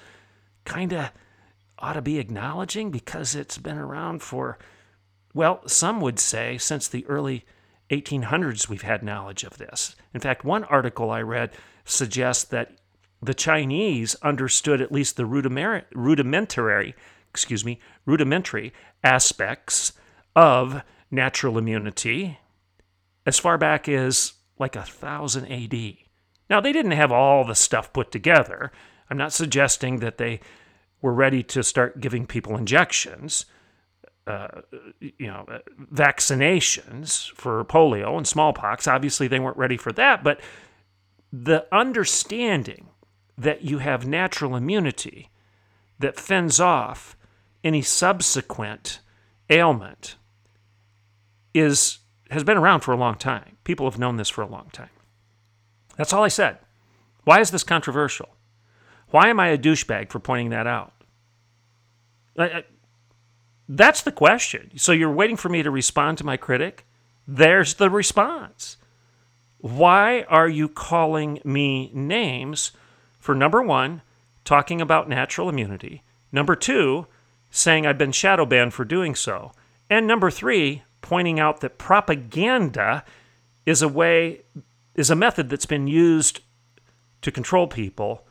kind 0.64 0.94
of 0.94 1.12
ought 1.80 1.94
to 1.94 2.02
be 2.02 2.20
acknowledging 2.20 2.92
because 2.92 3.36
it's 3.36 3.58
been 3.58 3.78
around 3.78 4.22
for, 4.22 4.58
well, 5.34 5.62
some 5.68 6.00
would 6.00 6.20
say 6.20 6.58
since 6.58 6.88
the 6.88 7.06
early 7.08 7.44
1800s 7.90 8.70
we've 8.70 8.84
had 8.84 9.04
knowledge 9.04 9.44
of 9.44 9.58
this. 9.58 9.96
In 10.14 10.22
fact, 10.22 10.46
one 10.46 10.64
article 10.66 11.12
I 11.12 11.22
read 11.22 11.52
suggests 11.84 12.44
that 12.46 12.78
the 13.22 13.34
Chinese 13.34 14.16
understood 14.22 14.82
at 14.82 14.92
least 14.92 15.16
the 15.16 15.26
rudimentary, 15.26 16.96
excuse 17.30 17.64
me, 17.64 17.80
rudimentary 18.06 18.74
aspects 19.04 19.94
of 20.36 20.82
natural 21.12 21.58
immunity 21.58 22.40
as 23.26 23.38
far 23.38 23.58
back 23.58 23.88
as 23.88 24.34
like 24.58 24.76
a 24.76 24.84
thousand 24.84 25.52
AD. 25.52 25.98
Now 26.50 26.62
they 26.62 26.72
didn't 26.72 26.92
have 26.92 27.12
all 27.12 27.46
the 27.46 27.56
stuff 27.56 27.94
put 27.94 28.12
together. 28.12 28.72
I'm 29.10 29.18
not 29.18 29.34
suggesting 29.34 30.00
that 30.00 30.18
they 30.18 30.40
were 31.02 31.14
ready 31.14 31.44
to 31.44 31.64
start 31.64 32.00
giving 32.00 32.26
people 32.26 32.58
injections 32.58 33.46
uh, 34.28 34.62
you 35.00 35.28
know, 35.28 35.46
uh, 35.52 35.60
vaccinations 35.92 37.32
for 37.32 37.64
polio 37.66 38.18
and 38.18 38.28
smallpox. 38.28 38.88
Obviously, 38.88 39.28
they 39.28 39.40
weren't 39.40 39.58
ready 39.58 39.78
for 39.78 39.92
that, 39.94 40.24
but 40.24 40.40
the 41.34 41.66
understanding 41.72 42.88
that 43.42 43.64
you 43.64 43.80
have 43.80 44.06
natural 44.06 44.56
immunity 44.56 45.30
that 45.98 46.20
fends 46.20 46.60
off 46.60 47.16
any 47.64 47.82
subsequent 47.82 49.00
ailment 49.50 50.16
is 51.54 52.00
has 52.30 52.44
been 52.44 52.58
around 52.58 52.80
for 52.80 52.94
a 52.94 52.98
long 52.98 53.16
time. 53.16 53.58
People 53.64 53.90
have 53.90 54.00
known 54.00 54.16
this 54.16 54.30
for 54.30 54.42
a 54.42 54.48
long 54.48 54.70
time. 54.72 54.90
That's 55.98 56.14
all 56.14 56.24
I 56.24 56.30
said. 56.30 56.60
Why 57.26 57.42
is 57.42 57.52
this 57.52 57.64
controversial? 57.64 58.30
Why 59.10 59.28
am 59.28 59.40
I 59.40 59.50
a 59.50 59.58
douchebag 59.58 60.10
for 60.10 60.20
pointing 60.20 60.50
that 60.52 60.66
out? 60.66 60.94
I, 62.38 62.64
that's 63.68 64.02
the 64.02 64.12
question. 64.12 64.72
So 64.78 64.94
you're 64.94 65.12
waiting 65.12 65.36
for 65.36 65.50
me 65.50 65.62
to 65.64 65.70
respond 65.70 66.20
to 66.20 66.26
my 66.26 66.38
critic? 66.38 66.86
There's 67.28 67.74
the 67.74 67.90
response. 67.90 68.78
Why 69.58 70.24
are 70.30 70.48
you 70.48 70.70
calling 70.70 71.42
me 71.44 71.92
names 71.94 72.72
for 73.22 73.36
number 73.36 73.62
one, 73.62 74.02
talking 74.44 74.82
about 74.82 75.08
natural 75.08 75.48
immunity, 75.48 76.02
number 76.32 76.56
two, 76.56 77.06
saying 77.52 77.86
I've 77.86 77.98
been 77.98 78.12
shadow 78.12 78.46
banned 78.46 78.74
for 78.74 78.84
doing 78.84 79.16
so, 79.16 79.52
and 79.90 80.08
number 80.08 80.32
three, 80.32 80.82
pointing 81.02 81.40
out 81.40 81.62
that 81.62 81.78
propaganda 81.78 83.06
is 83.66 83.82
a 83.82 83.88
way, 83.88 84.42
is 84.96 85.10
a 85.10 85.16
method 85.16 85.50
that's 85.50 85.68
been 85.68 85.88
used 85.88 86.42
to 87.22 87.32
control 87.32 87.68
people 87.68 88.26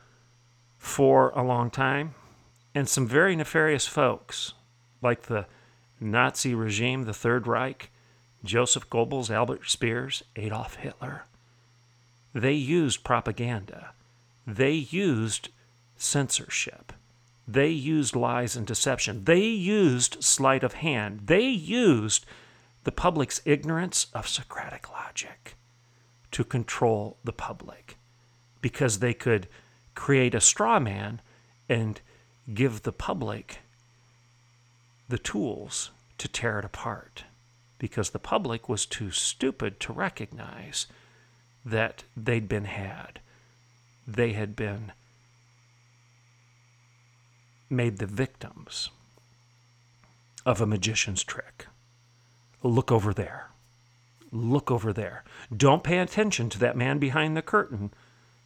for 0.76 1.30
a 1.30 1.42
long 1.42 1.70
time, 1.70 2.14
and 2.74 2.88
some 2.88 3.06
very 3.06 3.36
nefarious 3.36 3.86
folks 3.86 4.54
like 5.00 5.22
the 5.22 5.46
Nazi 6.00 6.54
regime, 6.54 7.04
the 7.04 7.14
Third 7.14 7.46
Reich, 7.46 7.90
Joseph 8.42 8.88
Goebbels, 8.90 9.30
Albert 9.30 9.68
Spears, 9.68 10.24
Adolf 10.34 10.76
Hitler, 10.76 11.26
they 12.34 12.54
used 12.54 13.04
propaganda. 13.04 13.92
They 14.56 14.72
used 14.72 15.48
censorship. 15.96 16.92
They 17.46 17.68
used 17.68 18.16
lies 18.16 18.56
and 18.56 18.66
deception. 18.66 19.24
They 19.24 19.44
used 19.44 20.22
sleight 20.22 20.62
of 20.62 20.74
hand. 20.74 21.22
They 21.24 21.48
used 21.48 22.26
the 22.84 22.92
public's 22.92 23.40
ignorance 23.44 24.06
of 24.14 24.28
Socratic 24.28 24.90
logic 24.90 25.56
to 26.30 26.44
control 26.44 27.18
the 27.24 27.32
public 27.32 27.96
because 28.60 28.98
they 28.98 29.14
could 29.14 29.48
create 29.94 30.34
a 30.34 30.40
straw 30.40 30.78
man 30.78 31.20
and 31.68 32.00
give 32.52 32.82
the 32.82 32.92
public 32.92 33.58
the 35.08 35.18
tools 35.18 35.90
to 36.18 36.28
tear 36.28 36.58
it 36.58 36.64
apart 36.64 37.24
because 37.78 38.10
the 38.10 38.18
public 38.18 38.68
was 38.68 38.86
too 38.86 39.10
stupid 39.10 39.80
to 39.80 39.92
recognize 39.92 40.86
that 41.64 42.04
they'd 42.16 42.48
been 42.48 42.66
had. 42.66 43.20
They 44.12 44.32
had 44.32 44.56
been 44.56 44.90
made 47.68 47.98
the 47.98 48.06
victims 48.06 48.90
of 50.44 50.60
a 50.60 50.66
magician's 50.66 51.22
trick. 51.22 51.66
Look 52.64 52.90
over 52.90 53.14
there. 53.14 53.50
Look 54.32 54.68
over 54.68 54.92
there. 54.92 55.22
Don't 55.56 55.84
pay 55.84 55.98
attention 55.98 56.50
to 56.50 56.58
that 56.58 56.76
man 56.76 56.98
behind 56.98 57.36
the 57.36 57.42
curtain, 57.42 57.92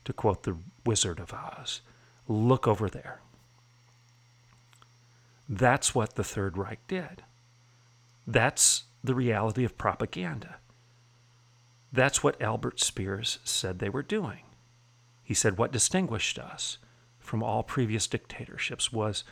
to 0.05 0.13
quote 0.13 0.43
the 0.43 0.59
Wizard 0.85 1.19
of 1.19 1.33
Oz. 1.33 1.81
Look 2.29 2.69
over 2.69 2.91
there. 2.91 3.21
That's 5.49 5.95
what 5.95 6.15
the 6.15 6.25
Third 6.25 6.59
Reich 6.59 6.87
did. 6.89 7.23
That's 8.27 8.85
the 9.03 9.15
reality 9.15 9.65
of 9.65 9.79
propaganda. 9.79 10.57
That's 11.91 12.23
what 12.23 12.41
Albert 12.43 12.81
Speers 12.81 13.39
said 13.45 13.79
they 13.79 13.89
were 13.89 14.03
doing. 14.03 14.41
He 15.25 15.35
said 15.35 15.57
what 15.57 15.73
distinguished 15.73 16.39
us 16.39 16.79
from 17.19 17.43
all 17.43 17.63
previous 17.63 18.07
dictatorships 18.07 18.93
was 18.93 19.25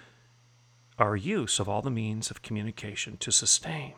our 0.99 1.15
use 1.15 1.61
of 1.61 1.69
all 1.69 1.83
the 1.83 1.91
means 1.91 2.31
of 2.31 2.43
communication 2.43 3.19
to 3.19 3.31
sustain 3.31 3.95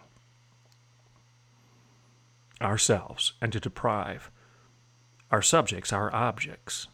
ourselves 2.60 3.34
and 3.40 3.52
to 3.52 3.60
deprive 3.60 4.30
our 5.30 5.42
subjects, 5.42 5.92
our 5.92 6.12
objects, 6.14 6.88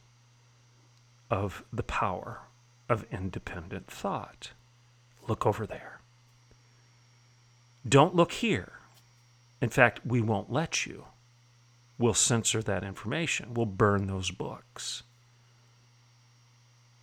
of 1.31 1.65
the 1.73 1.83
power 1.83 2.41
of 2.89 3.07
independent 3.11 3.87
thought. 3.87 4.51
Look 5.29 5.47
over 5.47 5.67
there. 5.67 6.01
Don't 7.89 8.15
look 8.15 8.33
here. 8.33 8.73
In 9.61 9.69
fact, 9.69 10.01
we 10.05 10.21
won't 10.21 10.51
let 10.51 10.87
you. 10.87 11.07
We'll 12.01 12.15
censor 12.15 12.63
that 12.63 12.83
information. 12.83 13.53
We'll 13.53 13.67
burn 13.67 14.07
those 14.07 14.31
books. 14.31 15.03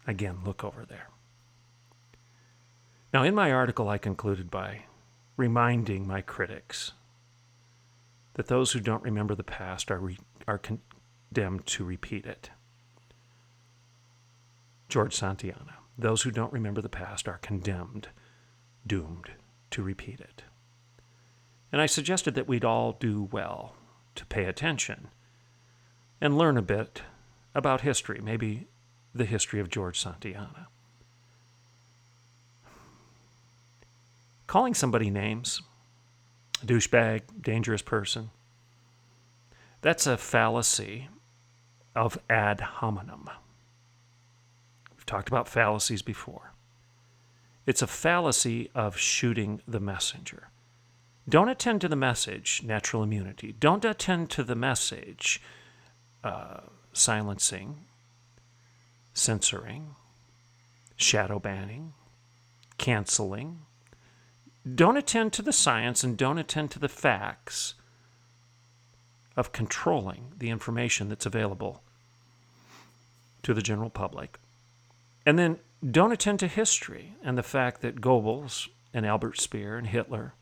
Again, 0.08 0.40
look 0.44 0.64
over 0.64 0.86
there. 0.86 1.10
Now, 3.14 3.22
in 3.22 3.36
my 3.36 3.52
article, 3.52 3.90
I 3.90 4.00
concluded 4.00 4.50
by 4.50 4.86
reminding 5.38 6.08
my 6.08 6.22
critics 6.22 6.94
that 8.34 8.48
those 8.48 8.72
who 8.72 8.80
don't 8.80 9.04
remember 9.04 9.36
the 9.36 9.44
past 9.44 9.92
are, 9.92 10.00
re- 10.00 10.18
are 10.48 10.60
condemned 10.60 11.68
to 11.68 11.86
repeat 11.86 12.26
it. 12.26 12.50
George 14.90 15.16
Santayana. 15.16 15.76
Those 15.96 16.24
who 16.24 16.32
don't 16.32 16.54
remember 16.54 16.82
the 16.82 16.90
past 16.90 17.28
are 17.28 17.38
condemned, 17.38 18.08
doomed 18.86 19.30
to 19.70 19.84
repeat 19.84 20.20
it. 20.20 20.42
And 21.72 21.82
I 21.82 21.86
suggested 21.86 22.34
that 22.34 22.48
we'd 22.48 22.66
all 22.66 22.94
do 22.94 23.30
well 23.32 23.76
to 24.18 24.26
pay 24.26 24.46
attention 24.46 25.08
and 26.20 26.38
learn 26.38 26.58
a 26.58 26.62
bit 26.62 27.02
about 27.56 27.82
history, 27.82 28.20
maybe 28.22 28.68
the 29.14 29.26
history 29.26 29.60
of 29.60 29.70
George 29.70 30.04
Santayana. 30.04 30.68
Calling 34.46 34.74
somebody 34.74 35.10
names, 35.10 35.62
douchebag, 36.66 37.22
dangerous 37.42 37.82
person, 37.82 38.30
that's 39.82 40.08
a 40.08 40.18
fallacy 40.18 41.10
of 41.96 42.18
ad 42.30 42.60
hominem. 42.60 43.30
We've 44.96 45.06
talked 45.06 45.28
about 45.28 45.48
fallacies 45.48 46.02
before. 46.02 46.54
It's 47.66 47.82
a 47.82 47.88
fallacy 47.88 48.70
of 48.74 48.98
shooting 48.98 49.62
the 49.68 49.80
messenger. 49.80 50.50
Don't 51.30 51.50
attend 51.50 51.82
to 51.82 51.90
the 51.90 51.96
message, 51.96 52.62
natural 52.64 53.04
immunity. 53.04 53.54
Don't 53.60 53.84
attend 53.84 54.30
to 54.32 54.44
the 54.44 54.56
message, 54.56 55.42
uh, 56.24 56.62
silencing, 56.94 57.86
censoring, 59.14 59.96
shadow 60.96 61.38
banning, 61.38 61.94
canceling. 62.78 63.60
Don't 64.76 64.98
attend 64.98 65.34
to 65.34 65.42
the 65.42 65.54
science 65.54 66.04
and 66.04 66.18
don't 66.18 66.38
attend 66.38 66.72
to 66.72 66.80
the 66.80 66.90
facts 66.90 67.74
of 69.36 69.52
controlling 69.52 70.34
the 70.38 70.50
information 70.50 71.10
that's 71.10 71.26
available 71.26 71.84
to 73.44 73.54
the 73.54 73.62
general 73.62 73.90
public. 73.90 74.40
And 75.26 75.38
then 75.38 75.60
don't 75.92 76.12
attend 76.12 76.40
to 76.40 76.48
history 76.48 77.16
and 77.22 77.38
the 77.38 77.44
fact 77.44 77.82
that 77.82 78.02
Goebbels 78.02 78.70
and 78.94 79.06
Albert 79.06 79.40
Speer 79.40 79.78
and 79.78 79.88
Hitler 79.88 80.34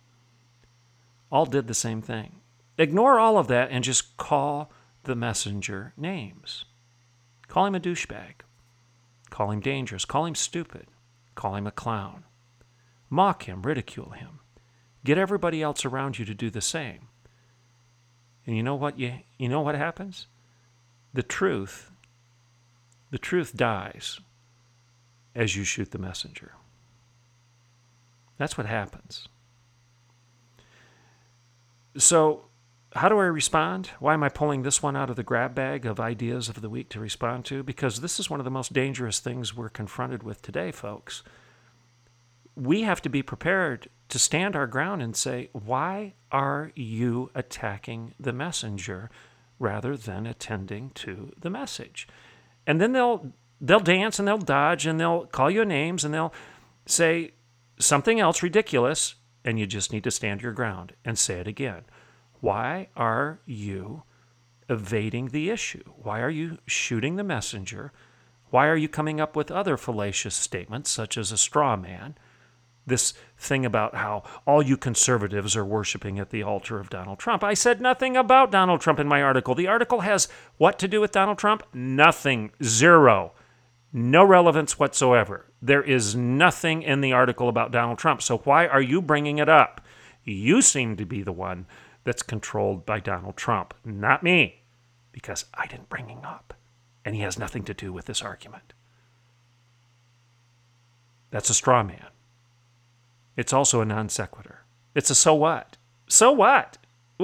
all 1.31 1.45
did 1.45 1.67
the 1.67 1.73
same 1.73 2.01
thing. 2.01 2.41
Ignore 2.77 3.19
all 3.19 3.37
of 3.37 3.47
that 3.47 3.69
and 3.71 3.83
just 3.83 4.17
call 4.17 4.71
the 5.03 5.15
messenger 5.15 5.93
names. 5.97 6.65
Call 7.47 7.65
him 7.65 7.75
a 7.75 7.79
douchebag. 7.79 8.41
Call 9.29 9.51
him 9.51 9.59
dangerous. 9.59 10.05
Call 10.05 10.25
him 10.25 10.35
stupid. 10.35 10.87
Call 11.35 11.55
him 11.55 11.67
a 11.67 11.71
clown. 11.71 12.23
Mock 13.09 13.43
him, 13.43 13.61
ridicule 13.61 14.11
him. 14.11 14.39
Get 15.03 15.17
everybody 15.17 15.61
else 15.61 15.85
around 15.85 16.17
you 16.17 16.25
to 16.25 16.33
do 16.33 16.49
the 16.49 16.61
same. 16.61 17.07
And 18.45 18.55
you 18.55 18.63
know 18.63 18.75
what 18.75 18.99
you 18.99 19.19
you 19.37 19.49
know 19.49 19.61
what 19.61 19.75
happens? 19.75 20.27
The 21.13 21.23
truth 21.23 21.91
the 23.11 23.17
truth 23.17 23.55
dies 23.55 24.19
as 25.33 25.55
you 25.55 25.63
shoot 25.63 25.91
the 25.91 25.97
messenger. 25.97 26.53
That's 28.37 28.57
what 28.57 28.67
happens. 28.67 29.27
So, 31.97 32.45
how 32.93 33.09
do 33.09 33.17
I 33.17 33.25
respond? 33.25 33.91
Why 33.99 34.13
am 34.13 34.23
I 34.23 34.29
pulling 34.29 34.63
this 34.63 34.81
one 34.81 34.95
out 34.95 35.09
of 35.09 35.15
the 35.15 35.23
grab 35.23 35.53
bag 35.53 35.85
of 35.85 35.99
ideas 35.99 36.47
of 36.47 36.61
the 36.61 36.69
week 36.69 36.89
to 36.89 36.99
respond 36.99 37.45
to? 37.45 37.61
Because 37.63 37.99
this 37.99 38.19
is 38.19 38.29
one 38.29 38.39
of 38.39 38.45
the 38.45 38.51
most 38.51 38.73
dangerous 38.73 39.19
things 39.19 39.55
we're 39.55 39.69
confronted 39.69 40.23
with 40.23 40.41
today, 40.41 40.71
folks. 40.71 41.23
We 42.55 42.83
have 42.83 43.01
to 43.01 43.09
be 43.09 43.21
prepared 43.21 43.89
to 44.09 44.19
stand 44.19 44.55
our 44.55 44.67
ground 44.67 45.01
and 45.01 45.15
say, 45.15 45.49
why 45.51 46.13
are 46.31 46.71
you 46.75 47.31
attacking 47.35 48.13
the 48.19 48.31
messenger 48.31 49.09
rather 49.59 49.97
than 49.97 50.25
attending 50.25 50.91
to 50.91 51.33
the 51.37 51.49
message? 51.49 52.07
And 52.65 52.79
then 52.79 52.93
they'll 52.93 53.33
they'll 53.59 53.79
dance 53.79 54.19
and 54.19 54.27
they'll 54.27 54.37
dodge 54.37 54.85
and 54.85 54.99
they'll 54.99 55.25
call 55.25 55.49
you 55.49 55.65
names 55.65 56.05
and 56.05 56.13
they'll 56.13 56.33
say 56.85 57.31
something 57.79 58.19
else 58.19 58.43
ridiculous 58.43 59.15
and 59.45 59.59
you 59.59 59.67
just 59.67 59.93
need 59.93 60.03
to 60.03 60.11
stand 60.11 60.41
your 60.41 60.51
ground 60.51 60.93
and 61.05 61.17
say 61.17 61.39
it 61.39 61.47
again. 61.47 61.83
Why 62.41 62.89
are 62.95 63.39
you 63.45 64.03
evading 64.67 65.27
the 65.29 65.51
issue? 65.51 65.83
Why 65.95 66.19
are 66.19 66.29
you 66.29 66.57
shooting 66.65 67.15
the 67.15 67.23
messenger? 67.23 67.93
Why 68.49 68.67
are 68.67 68.75
you 68.75 68.89
coming 68.89 69.21
up 69.21 69.35
with 69.35 69.51
other 69.51 69.77
fallacious 69.77 70.35
statements, 70.35 70.89
such 70.89 71.17
as 71.17 71.31
a 71.31 71.37
straw 71.37 71.77
man? 71.77 72.17
This 72.87 73.13
thing 73.37 73.65
about 73.65 73.95
how 73.95 74.23
all 74.45 74.61
you 74.61 74.77
conservatives 74.77 75.55
are 75.55 75.65
worshiping 75.65 76.19
at 76.19 76.29
the 76.29 76.43
altar 76.43 76.79
of 76.79 76.89
Donald 76.89 77.19
Trump. 77.19 77.43
I 77.43 77.53
said 77.53 77.81
nothing 77.81 78.15
about 78.15 78.51
Donald 78.51 78.81
Trump 78.81 78.99
in 78.99 79.07
my 79.07 79.21
article. 79.21 79.55
The 79.55 79.67
article 79.67 80.01
has 80.01 80.27
what 80.57 80.77
to 80.79 80.87
do 80.87 81.01
with 81.01 81.11
Donald 81.11 81.37
Trump? 81.37 81.63
Nothing. 81.73 82.51
Zero. 82.63 83.33
No 83.91 84.23
relevance 84.23 84.77
whatsoever. 84.77 85.47
There 85.65 85.81
is 85.81 86.15
nothing 86.15 86.83
in 86.83 87.01
the 87.01 87.13
article 87.13 87.49
about 87.49 87.71
Donald 87.71 87.97
Trump. 87.97 88.21
So 88.21 88.37
why 88.39 88.67
are 88.67 88.81
you 88.81 89.01
bringing 89.01 89.39
it 89.39 89.49
up? 89.49 89.81
You 90.23 90.61
seem 90.61 90.95
to 90.97 91.05
be 91.05 91.23
the 91.23 91.31
one 91.31 91.65
that's 92.03 92.21
controlled 92.21 92.85
by 92.85 92.99
Donald 92.99 93.35
Trump, 93.35 93.73
not 93.83 94.21
me, 94.21 94.61
because 95.11 95.45
I 95.55 95.65
didn't 95.65 95.89
bring 95.89 96.07
him 96.07 96.23
up. 96.23 96.53
And 97.03 97.15
he 97.15 97.21
has 97.21 97.39
nothing 97.39 97.63
to 97.63 97.73
do 97.73 97.91
with 97.91 98.05
this 98.05 98.21
argument. 98.21 98.73
That's 101.31 101.49
a 101.49 101.55
straw 101.55 101.81
man. 101.81 102.09
It's 103.35 103.51
also 103.51 103.81
a 103.81 103.85
non 103.85 104.07
sequitur. 104.09 104.65
It's 104.93 105.09
a 105.09 105.15
so 105.15 105.33
what? 105.33 105.77
So 106.07 106.31
what? 106.31 106.77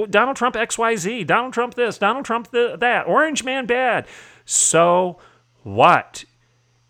Donald 0.10 0.38
Trump 0.38 0.56
XYZ, 0.56 1.27
Donald 1.27 1.54
Trump 1.54 1.75
this, 1.75 1.99
Donald 1.99 2.25
Trump 2.25 2.49
the, 2.49 2.75
that, 2.80 3.06
Orange 3.08 3.43
Man 3.43 3.67
bad. 3.67 4.08
So 4.45 5.19
what? 5.62 6.25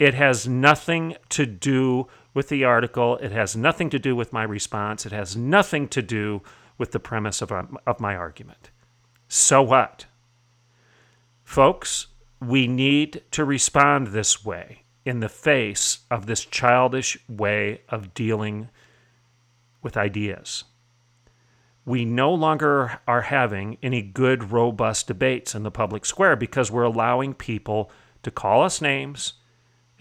It 0.01 0.15
has 0.15 0.47
nothing 0.47 1.15
to 1.29 1.45
do 1.45 2.07
with 2.33 2.49
the 2.49 2.63
article. 2.63 3.17
It 3.17 3.31
has 3.31 3.55
nothing 3.55 3.91
to 3.91 3.99
do 3.99 4.15
with 4.15 4.33
my 4.33 4.41
response. 4.41 5.05
It 5.05 5.11
has 5.11 5.37
nothing 5.37 5.87
to 5.89 6.01
do 6.01 6.41
with 6.79 6.89
the 6.89 6.99
premise 6.99 7.39
of, 7.39 7.51
um, 7.51 7.77
of 7.85 7.99
my 7.99 8.15
argument. 8.15 8.71
So 9.27 9.61
what? 9.61 10.07
Folks, 11.43 12.07
we 12.39 12.65
need 12.65 13.21
to 13.29 13.45
respond 13.45 14.07
this 14.07 14.43
way 14.43 14.85
in 15.05 15.19
the 15.19 15.29
face 15.29 15.99
of 16.09 16.25
this 16.25 16.45
childish 16.45 17.19
way 17.29 17.81
of 17.87 18.15
dealing 18.15 18.69
with 19.83 19.97
ideas. 19.97 20.63
We 21.85 22.05
no 22.05 22.33
longer 22.33 22.99
are 23.07 23.21
having 23.21 23.77
any 23.83 24.01
good, 24.01 24.51
robust 24.51 25.05
debates 25.05 25.53
in 25.53 25.61
the 25.61 25.69
public 25.69 26.05
square 26.07 26.35
because 26.35 26.71
we're 26.71 26.81
allowing 26.81 27.35
people 27.35 27.91
to 28.23 28.31
call 28.31 28.63
us 28.63 28.81
names 28.81 29.33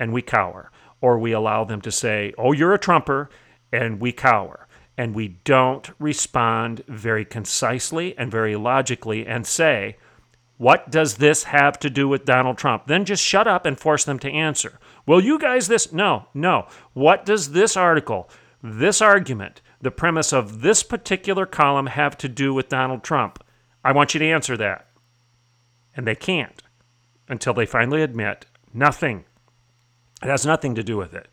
and 0.01 0.13
we 0.13 0.23
cower. 0.23 0.73
Or 1.01 1.19
we 1.19 1.31
allow 1.31 1.63
them 1.65 1.81
to 1.83 1.93
say, 1.93 2.35
oh, 2.37 2.51
you're 2.53 2.75
a 2.75 2.79
Trumper, 2.79 3.31
and 3.73 4.01
we 4.01 4.11
cower. 4.11 4.67
And 4.99 5.15
we 5.15 5.29
don't 5.45 5.89
respond 5.99 6.83
very 6.89 7.25
concisely 7.25 8.19
and 8.19 8.31
very 8.31 8.57
logically 8.57 9.27
and 9.27 9.47
say, 9.47 9.97
what 10.59 10.91
does 10.91 11.17
this 11.17 11.45
have 11.45 11.79
to 11.79 11.89
do 11.89 12.07
with 12.07 12.27
Donald 12.27 12.59
Trump? 12.59 12.87
Then 12.87 13.07
just 13.07 13.25
shut 13.25 13.47
up 13.47 13.65
and 13.65 13.81
force 13.81 14.05
them 14.05 14.19
to 14.19 14.31
answer. 14.31 14.79
Well, 15.07 15.21
you 15.21 15.39
guys, 15.39 15.69
this. 15.69 15.91
No, 15.91 16.27
no. 16.35 16.67
What 16.93 17.25
does 17.25 17.53
this 17.53 17.79
article, 17.79 18.29
this 18.63 19.01
argument, 19.01 19.63
the 19.81 19.91
premise 19.91 20.35
of 20.35 20.61
this 20.61 20.83
particular 20.83 21.47
column 21.47 21.87
have 21.87 22.19
to 22.19 22.29
do 22.29 22.53
with 22.53 22.69
Donald 22.69 23.03
Trump? 23.03 23.43
I 23.83 23.93
want 23.93 24.13
you 24.13 24.21
to 24.21 24.27
answer 24.29 24.55
that. 24.59 24.87
And 25.97 26.07
they 26.07 26.15
can't 26.15 26.63
until 27.27 27.55
they 27.55 27.65
finally 27.65 28.03
admit 28.03 28.45
nothing. 28.75 29.25
It 30.23 30.29
has 30.29 30.45
nothing 30.47 30.75
to 30.75 30.83
do 30.83 30.97
with 30.97 31.15
it. 31.15 31.29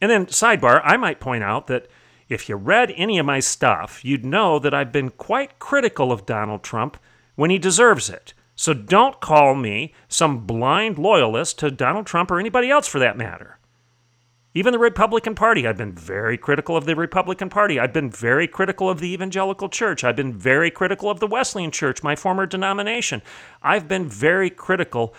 And 0.00 0.10
then, 0.10 0.26
sidebar, 0.26 0.80
I 0.84 0.96
might 0.96 1.20
point 1.20 1.44
out 1.44 1.66
that 1.68 1.88
if 2.28 2.48
you 2.48 2.56
read 2.56 2.92
any 2.96 3.18
of 3.18 3.26
my 3.26 3.40
stuff, 3.40 4.04
you'd 4.04 4.24
know 4.24 4.58
that 4.58 4.74
I've 4.74 4.92
been 4.92 5.10
quite 5.10 5.58
critical 5.58 6.10
of 6.12 6.26
Donald 6.26 6.62
Trump 6.62 6.96
when 7.36 7.50
he 7.50 7.58
deserves 7.58 8.08
it. 8.08 8.34
So 8.56 8.72
don't 8.72 9.20
call 9.20 9.54
me 9.54 9.92
some 10.08 10.46
blind 10.46 10.98
loyalist 10.98 11.58
to 11.58 11.70
Donald 11.70 12.06
Trump 12.06 12.30
or 12.30 12.38
anybody 12.38 12.70
else 12.70 12.86
for 12.86 12.98
that 13.00 13.18
matter. 13.18 13.58
Even 14.56 14.72
the 14.72 14.78
Republican 14.78 15.34
Party, 15.34 15.66
I've 15.66 15.76
been 15.76 15.92
very 15.92 16.38
critical 16.38 16.76
of 16.76 16.86
the 16.86 16.94
Republican 16.94 17.50
Party. 17.50 17.80
I've 17.80 17.92
been 17.92 18.10
very 18.10 18.46
critical 18.46 18.88
of 18.88 19.00
the 19.00 19.12
Evangelical 19.12 19.68
Church. 19.68 20.04
I've 20.04 20.14
been 20.14 20.32
very 20.32 20.70
critical 20.70 21.10
of 21.10 21.18
the 21.18 21.26
Wesleyan 21.26 21.72
Church, 21.72 22.04
my 22.04 22.14
former 22.14 22.46
denomination. 22.46 23.20
I've 23.62 23.88
been 23.88 24.08
very 24.08 24.50
critical 24.50 25.12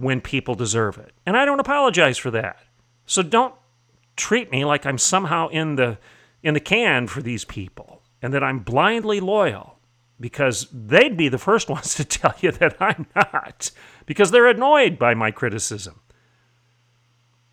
when 0.00 0.20
people 0.20 0.54
deserve 0.54 0.98
it. 0.98 1.12
And 1.26 1.36
I 1.36 1.44
don't 1.44 1.60
apologize 1.60 2.18
for 2.18 2.30
that. 2.30 2.58
So 3.06 3.22
don't 3.22 3.54
treat 4.16 4.50
me 4.50 4.64
like 4.64 4.86
I'm 4.86 4.98
somehow 4.98 5.48
in 5.48 5.76
the 5.76 5.98
in 6.42 6.54
the 6.54 6.60
can 6.60 7.06
for 7.06 7.20
these 7.20 7.44
people 7.44 8.02
and 8.22 8.32
that 8.32 8.42
I'm 8.42 8.60
blindly 8.60 9.20
loyal 9.20 9.78
because 10.18 10.68
they'd 10.72 11.16
be 11.16 11.28
the 11.28 11.38
first 11.38 11.68
ones 11.68 11.94
to 11.96 12.04
tell 12.04 12.34
you 12.40 12.50
that 12.52 12.76
I'm 12.80 13.06
not 13.14 13.70
because 14.06 14.30
they're 14.30 14.48
annoyed 14.48 14.98
by 14.98 15.14
my 15.14 15.30
criticism. 15.30 16.00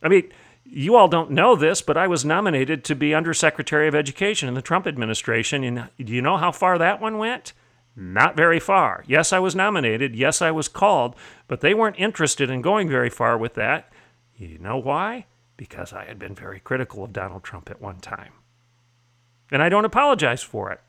I 0.01 0.09
mean, 0.09 0.31
you 0.63 0.95
all 0.95 1.07
don't 1.07 1.31
know 1.31 1.55
this, 1.55 1.81
but 1.81 1.97
I 1.97 2.07
was 2.07 2.25
nominated 2.25 2.83
to 2.85 2.95
be 2.95 3.15
Undersecretary 3.15 3.87
of 3.87 3.95
Education 3.95 4.47
in 4.49 4.55
the 4.55 4.61
Trump 4.61 4.85
administration. 4.85 5.63
And 5.63 5.89
do 5.97 6.13
you 6.13 6.21
know 6.21 6.37
how 6.37 6.51
far 6.51 6.77
that 6.77 7.01
one 7.01 7.17
went? 7.17 7.53
Not 7.99 8.37
very 8.37 8.59
far. 8.59 9.03
Yes, 9.07 9.33
I 9.33 9.39
was 9.39 9.55
nominated. 9.55 10.15
Yes, 10.15 10.39
I 10.39 10.51
was 10.51 10.67
called, 10.67 11.15
but 11.47 11.61
they 11.61 11.73
weren't 11.73 11.97
interested 11.97 12.47
in 12.51 12.61
going 12.61 12.87
very 12.87 13.09
far 13.09 13.39
with 13.39 13.55
that. 13.55 13.91
You 14.35 14.59
know 14.59 14.77
why? 14.77 15.25
Because 15.57 15.91
I 15.93 16.05
had 16.05 16.19
been 16.19 16.35
very 16.35 16.59
critical 16.59 17.03
of 17.03 17.11
Donald 17.11 17.43
Trump 17.43 17.71
at 17.71 17.81
one 17.81 17.99
time. 17.99 18.33
And 19.51 19.63
I 19.63 19.69
don't 19.69 19.83
apologize 19.83 20.43
for 20.43 20.71
it. 20.71 20.79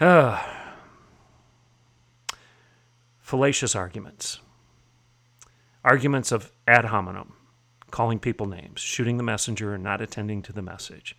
Uh, 0.00 0.42
Fallacious 3.18 3.76
arguments. 3.76 4.40
Arguments 5.84 6.32
of 6.32 6.50
ad 6.66 6.86
hominem, 6.86 7.34
calling 7.90 8.18
people 8.18 8.46
names, 8.46 8.80
shooting 8.80 9.18
the 9.18 9.22
messenger, 9.22 9.74
and 9.74 9.84
not 9.84 10.00
attending 10.00 10.40
to 10.40 10.52
the 10.54 10.62
message. 10.62 11.14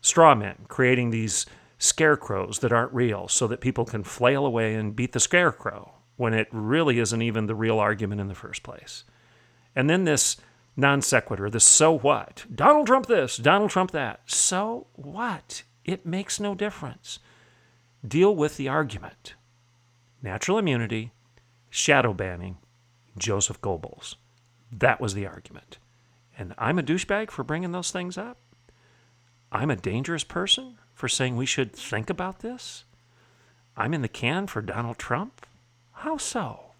Straw 0.00 0.36
men, 0.36 0.66
creating 0.68 1.10
these 1.10 1.44
scarecrows 1.80 2.58
that 2.58 2.72
aren't 2.72 2.92
real 2.92 3.26
so 3.26 3.48
that 3.48 3.60
people 3.60 3.84
can 3.84 4.04
flail 4.04 4.46
away 4.46 4.74
and 4.74 4.94
beat 4.94 5.12
the 5.12 5.18
scarecrow 5.18 5.94
when 6.16 6.34
it 6.34 6.46
really 6.52 7.00
isn't 7.00 7.22
even 7.22 7.46
the 7.46 7.54
real 7.54 7.78
argument 7.78 8.20
in 8.20 8.28
the 8.28 8.34
first 8.34 8.62
place. 8.62 9.04
And 9.74 9.88
then 9.88 10.04
this 10.04 10.36
non 10.76 11.00
sequitur, 11.00 11.48
this 11.48 11.64
so 11.64 11.98
what? 11.98 12.44
Donald 12.54 12.86
Trump 12.86 13.06
this, 13.06 13.38
Donald 13.38 13.70
Trump 13.70 13.90
that. 13.92 14.20
So 14.26 14.86
what? 14.92 15.62
It 15.84 16.04
makes 16.04 16.38
no 16.38 16.54
difference. 16.54 17.18
Deal 18.06 18.36
with 18.36 18.58
the 18.58 18.68
argument. 18.68 19.34
Natural 20.22 20.58
immunity, 20.58 21.12
shadow 21.70 22.12
banning, 22.12 22.58
Joseph 23.16 23.60
Goebbels. 23.62 24.16
That 24.70 25.00
was 25.00 25.14
the 25.14 25.26
argument. 25.26 25.78
And 26.36 26.54
I'm 26.58 26.78
a 26.78 26.82
douchebag 26.82 27.30
for 27.30 27.42
bringing 27.42 27.72
those 27.72 27.90
things 27.90 28.18
up? 28.18 28.38
I'm 29.50 29.70
a 29.70 29.76
dangerous 29.76 30.24
person 30.24 30.76
for 31.00 31.08
saying 31.08 31.34
we 31.34 31.46
should 31.46 31.72
think 31.72 32.10
about 32.10 32.40
this? 32.40 32.84
I'm 33.74 33.94
in 33.94 34.02
the 34.02 34.08
can 34.08 34.46
for 34.46 34.60
Donald 34.60 34.98
Trump? 34.98 35.46
How 35.92 36.18
so? 36.18 36.72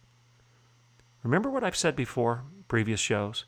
Remember 1.23 1.49
what 1.49 1.65
I've 1.65 1.75
said 1.75 1.97
before, 1.97 2.43
previous 2.69 3.01
shows? 3.01 3.47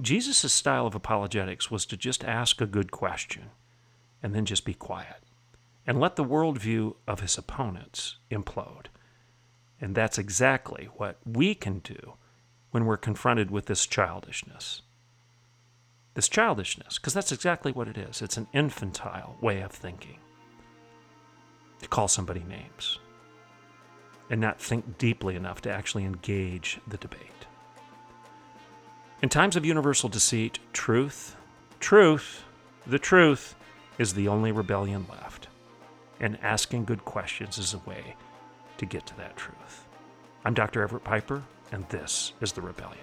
Jesus' 0.00 0.52
style 0.52 0.86
of 0.86 0.94
apologetics 0.94 1.72
was 1.72 1.84
to 1.86 1.96
just 1.96 2.22
ask 2.22 2.60
a 2.60 2.66
good 2.66 2.92
question 2.92 3.50
and 4.22 4.32
then 4.32 4.44
just 4.44 4.64
be 4.64 4.74
quiet 4.74 5.24
and 5.84 5.98
let 5.98 6.14
the 6.14 6.24
worldview 6.24 6.94
of 7.08 7.18
his 7.18 7.36
opponents 7.36 8.16
implode. 8.30 8.86
And 9.80 9.96
that's 9.96 10.18
exactly 10.18 10.88
what 10.98 11.18
we 11.26 11.56
can 11.56 11.80
do 11.80 12.12
when 12.70 12.84
we're 12.84 12.96
confronted 12.96 13.50
with 13.50 13.66
this 13.66 13.86
childishness. 13.86 14.82
This 16.14 16.28
childishness, 16.28 16.98
because 16.98 17.14
that's 17.14 17.32
exactly 17.32 17.72
what 17.72 17.88
it 17.88 17.96
is. 17.96 18.20
It's 18.20 18.36
an 18.36 18.48
infantile 18.52 19.36
way 19.40 19.60
of 19.60 19.70
thinking. 19.70 20.18
To 21.80 21.88
call 21.88 22.08
somebody 22.08 22.44
names 22.44 22.98
and 24.28 24.40
not 24.40 24.60
think 24.60 24.98
deeply 24.98 25.34
enough 25.34 25.60
to 25.62 25.70
actually 25.70 26.04
engage 26.04 26.78
the 26.86 26.96
debate. 26.96 27.46
In 29.22 29.28
times 29.28 29.56
of 29.56 29.66
universal 29.66 30.08
deceit, 30.08 30.58
truth, 30.72 31.36
truth, 31.80 32.44
the 32.86 32.98
truth 32.98 33.54
is 33.98 34.14
the 34.14 34.28
only 34.28 34.52
rebellion 34.52 35.06
left. 35.10 35.48
And 36.20 36.38
asking 36.42 36.84
good 36.84 37.04
questions 37.04 37.58
is 37.58 37.74
a 37.74 37.78
way 37.78 38.14
to 38.78 38.86
get 38.86 39.06
to 39.06 39.16
that 39.16 39.36
truth. 39.36 39.86
I'm 40.44 40.54
Dr. 40.54 40.82
Everett 40.82 41.04
Piper, 41.04 41.42
and 41.72 41.86
this 41.88 42.32
is 42.40 42.52
The 42.52 42.62
Rebellion. 42.62 42.98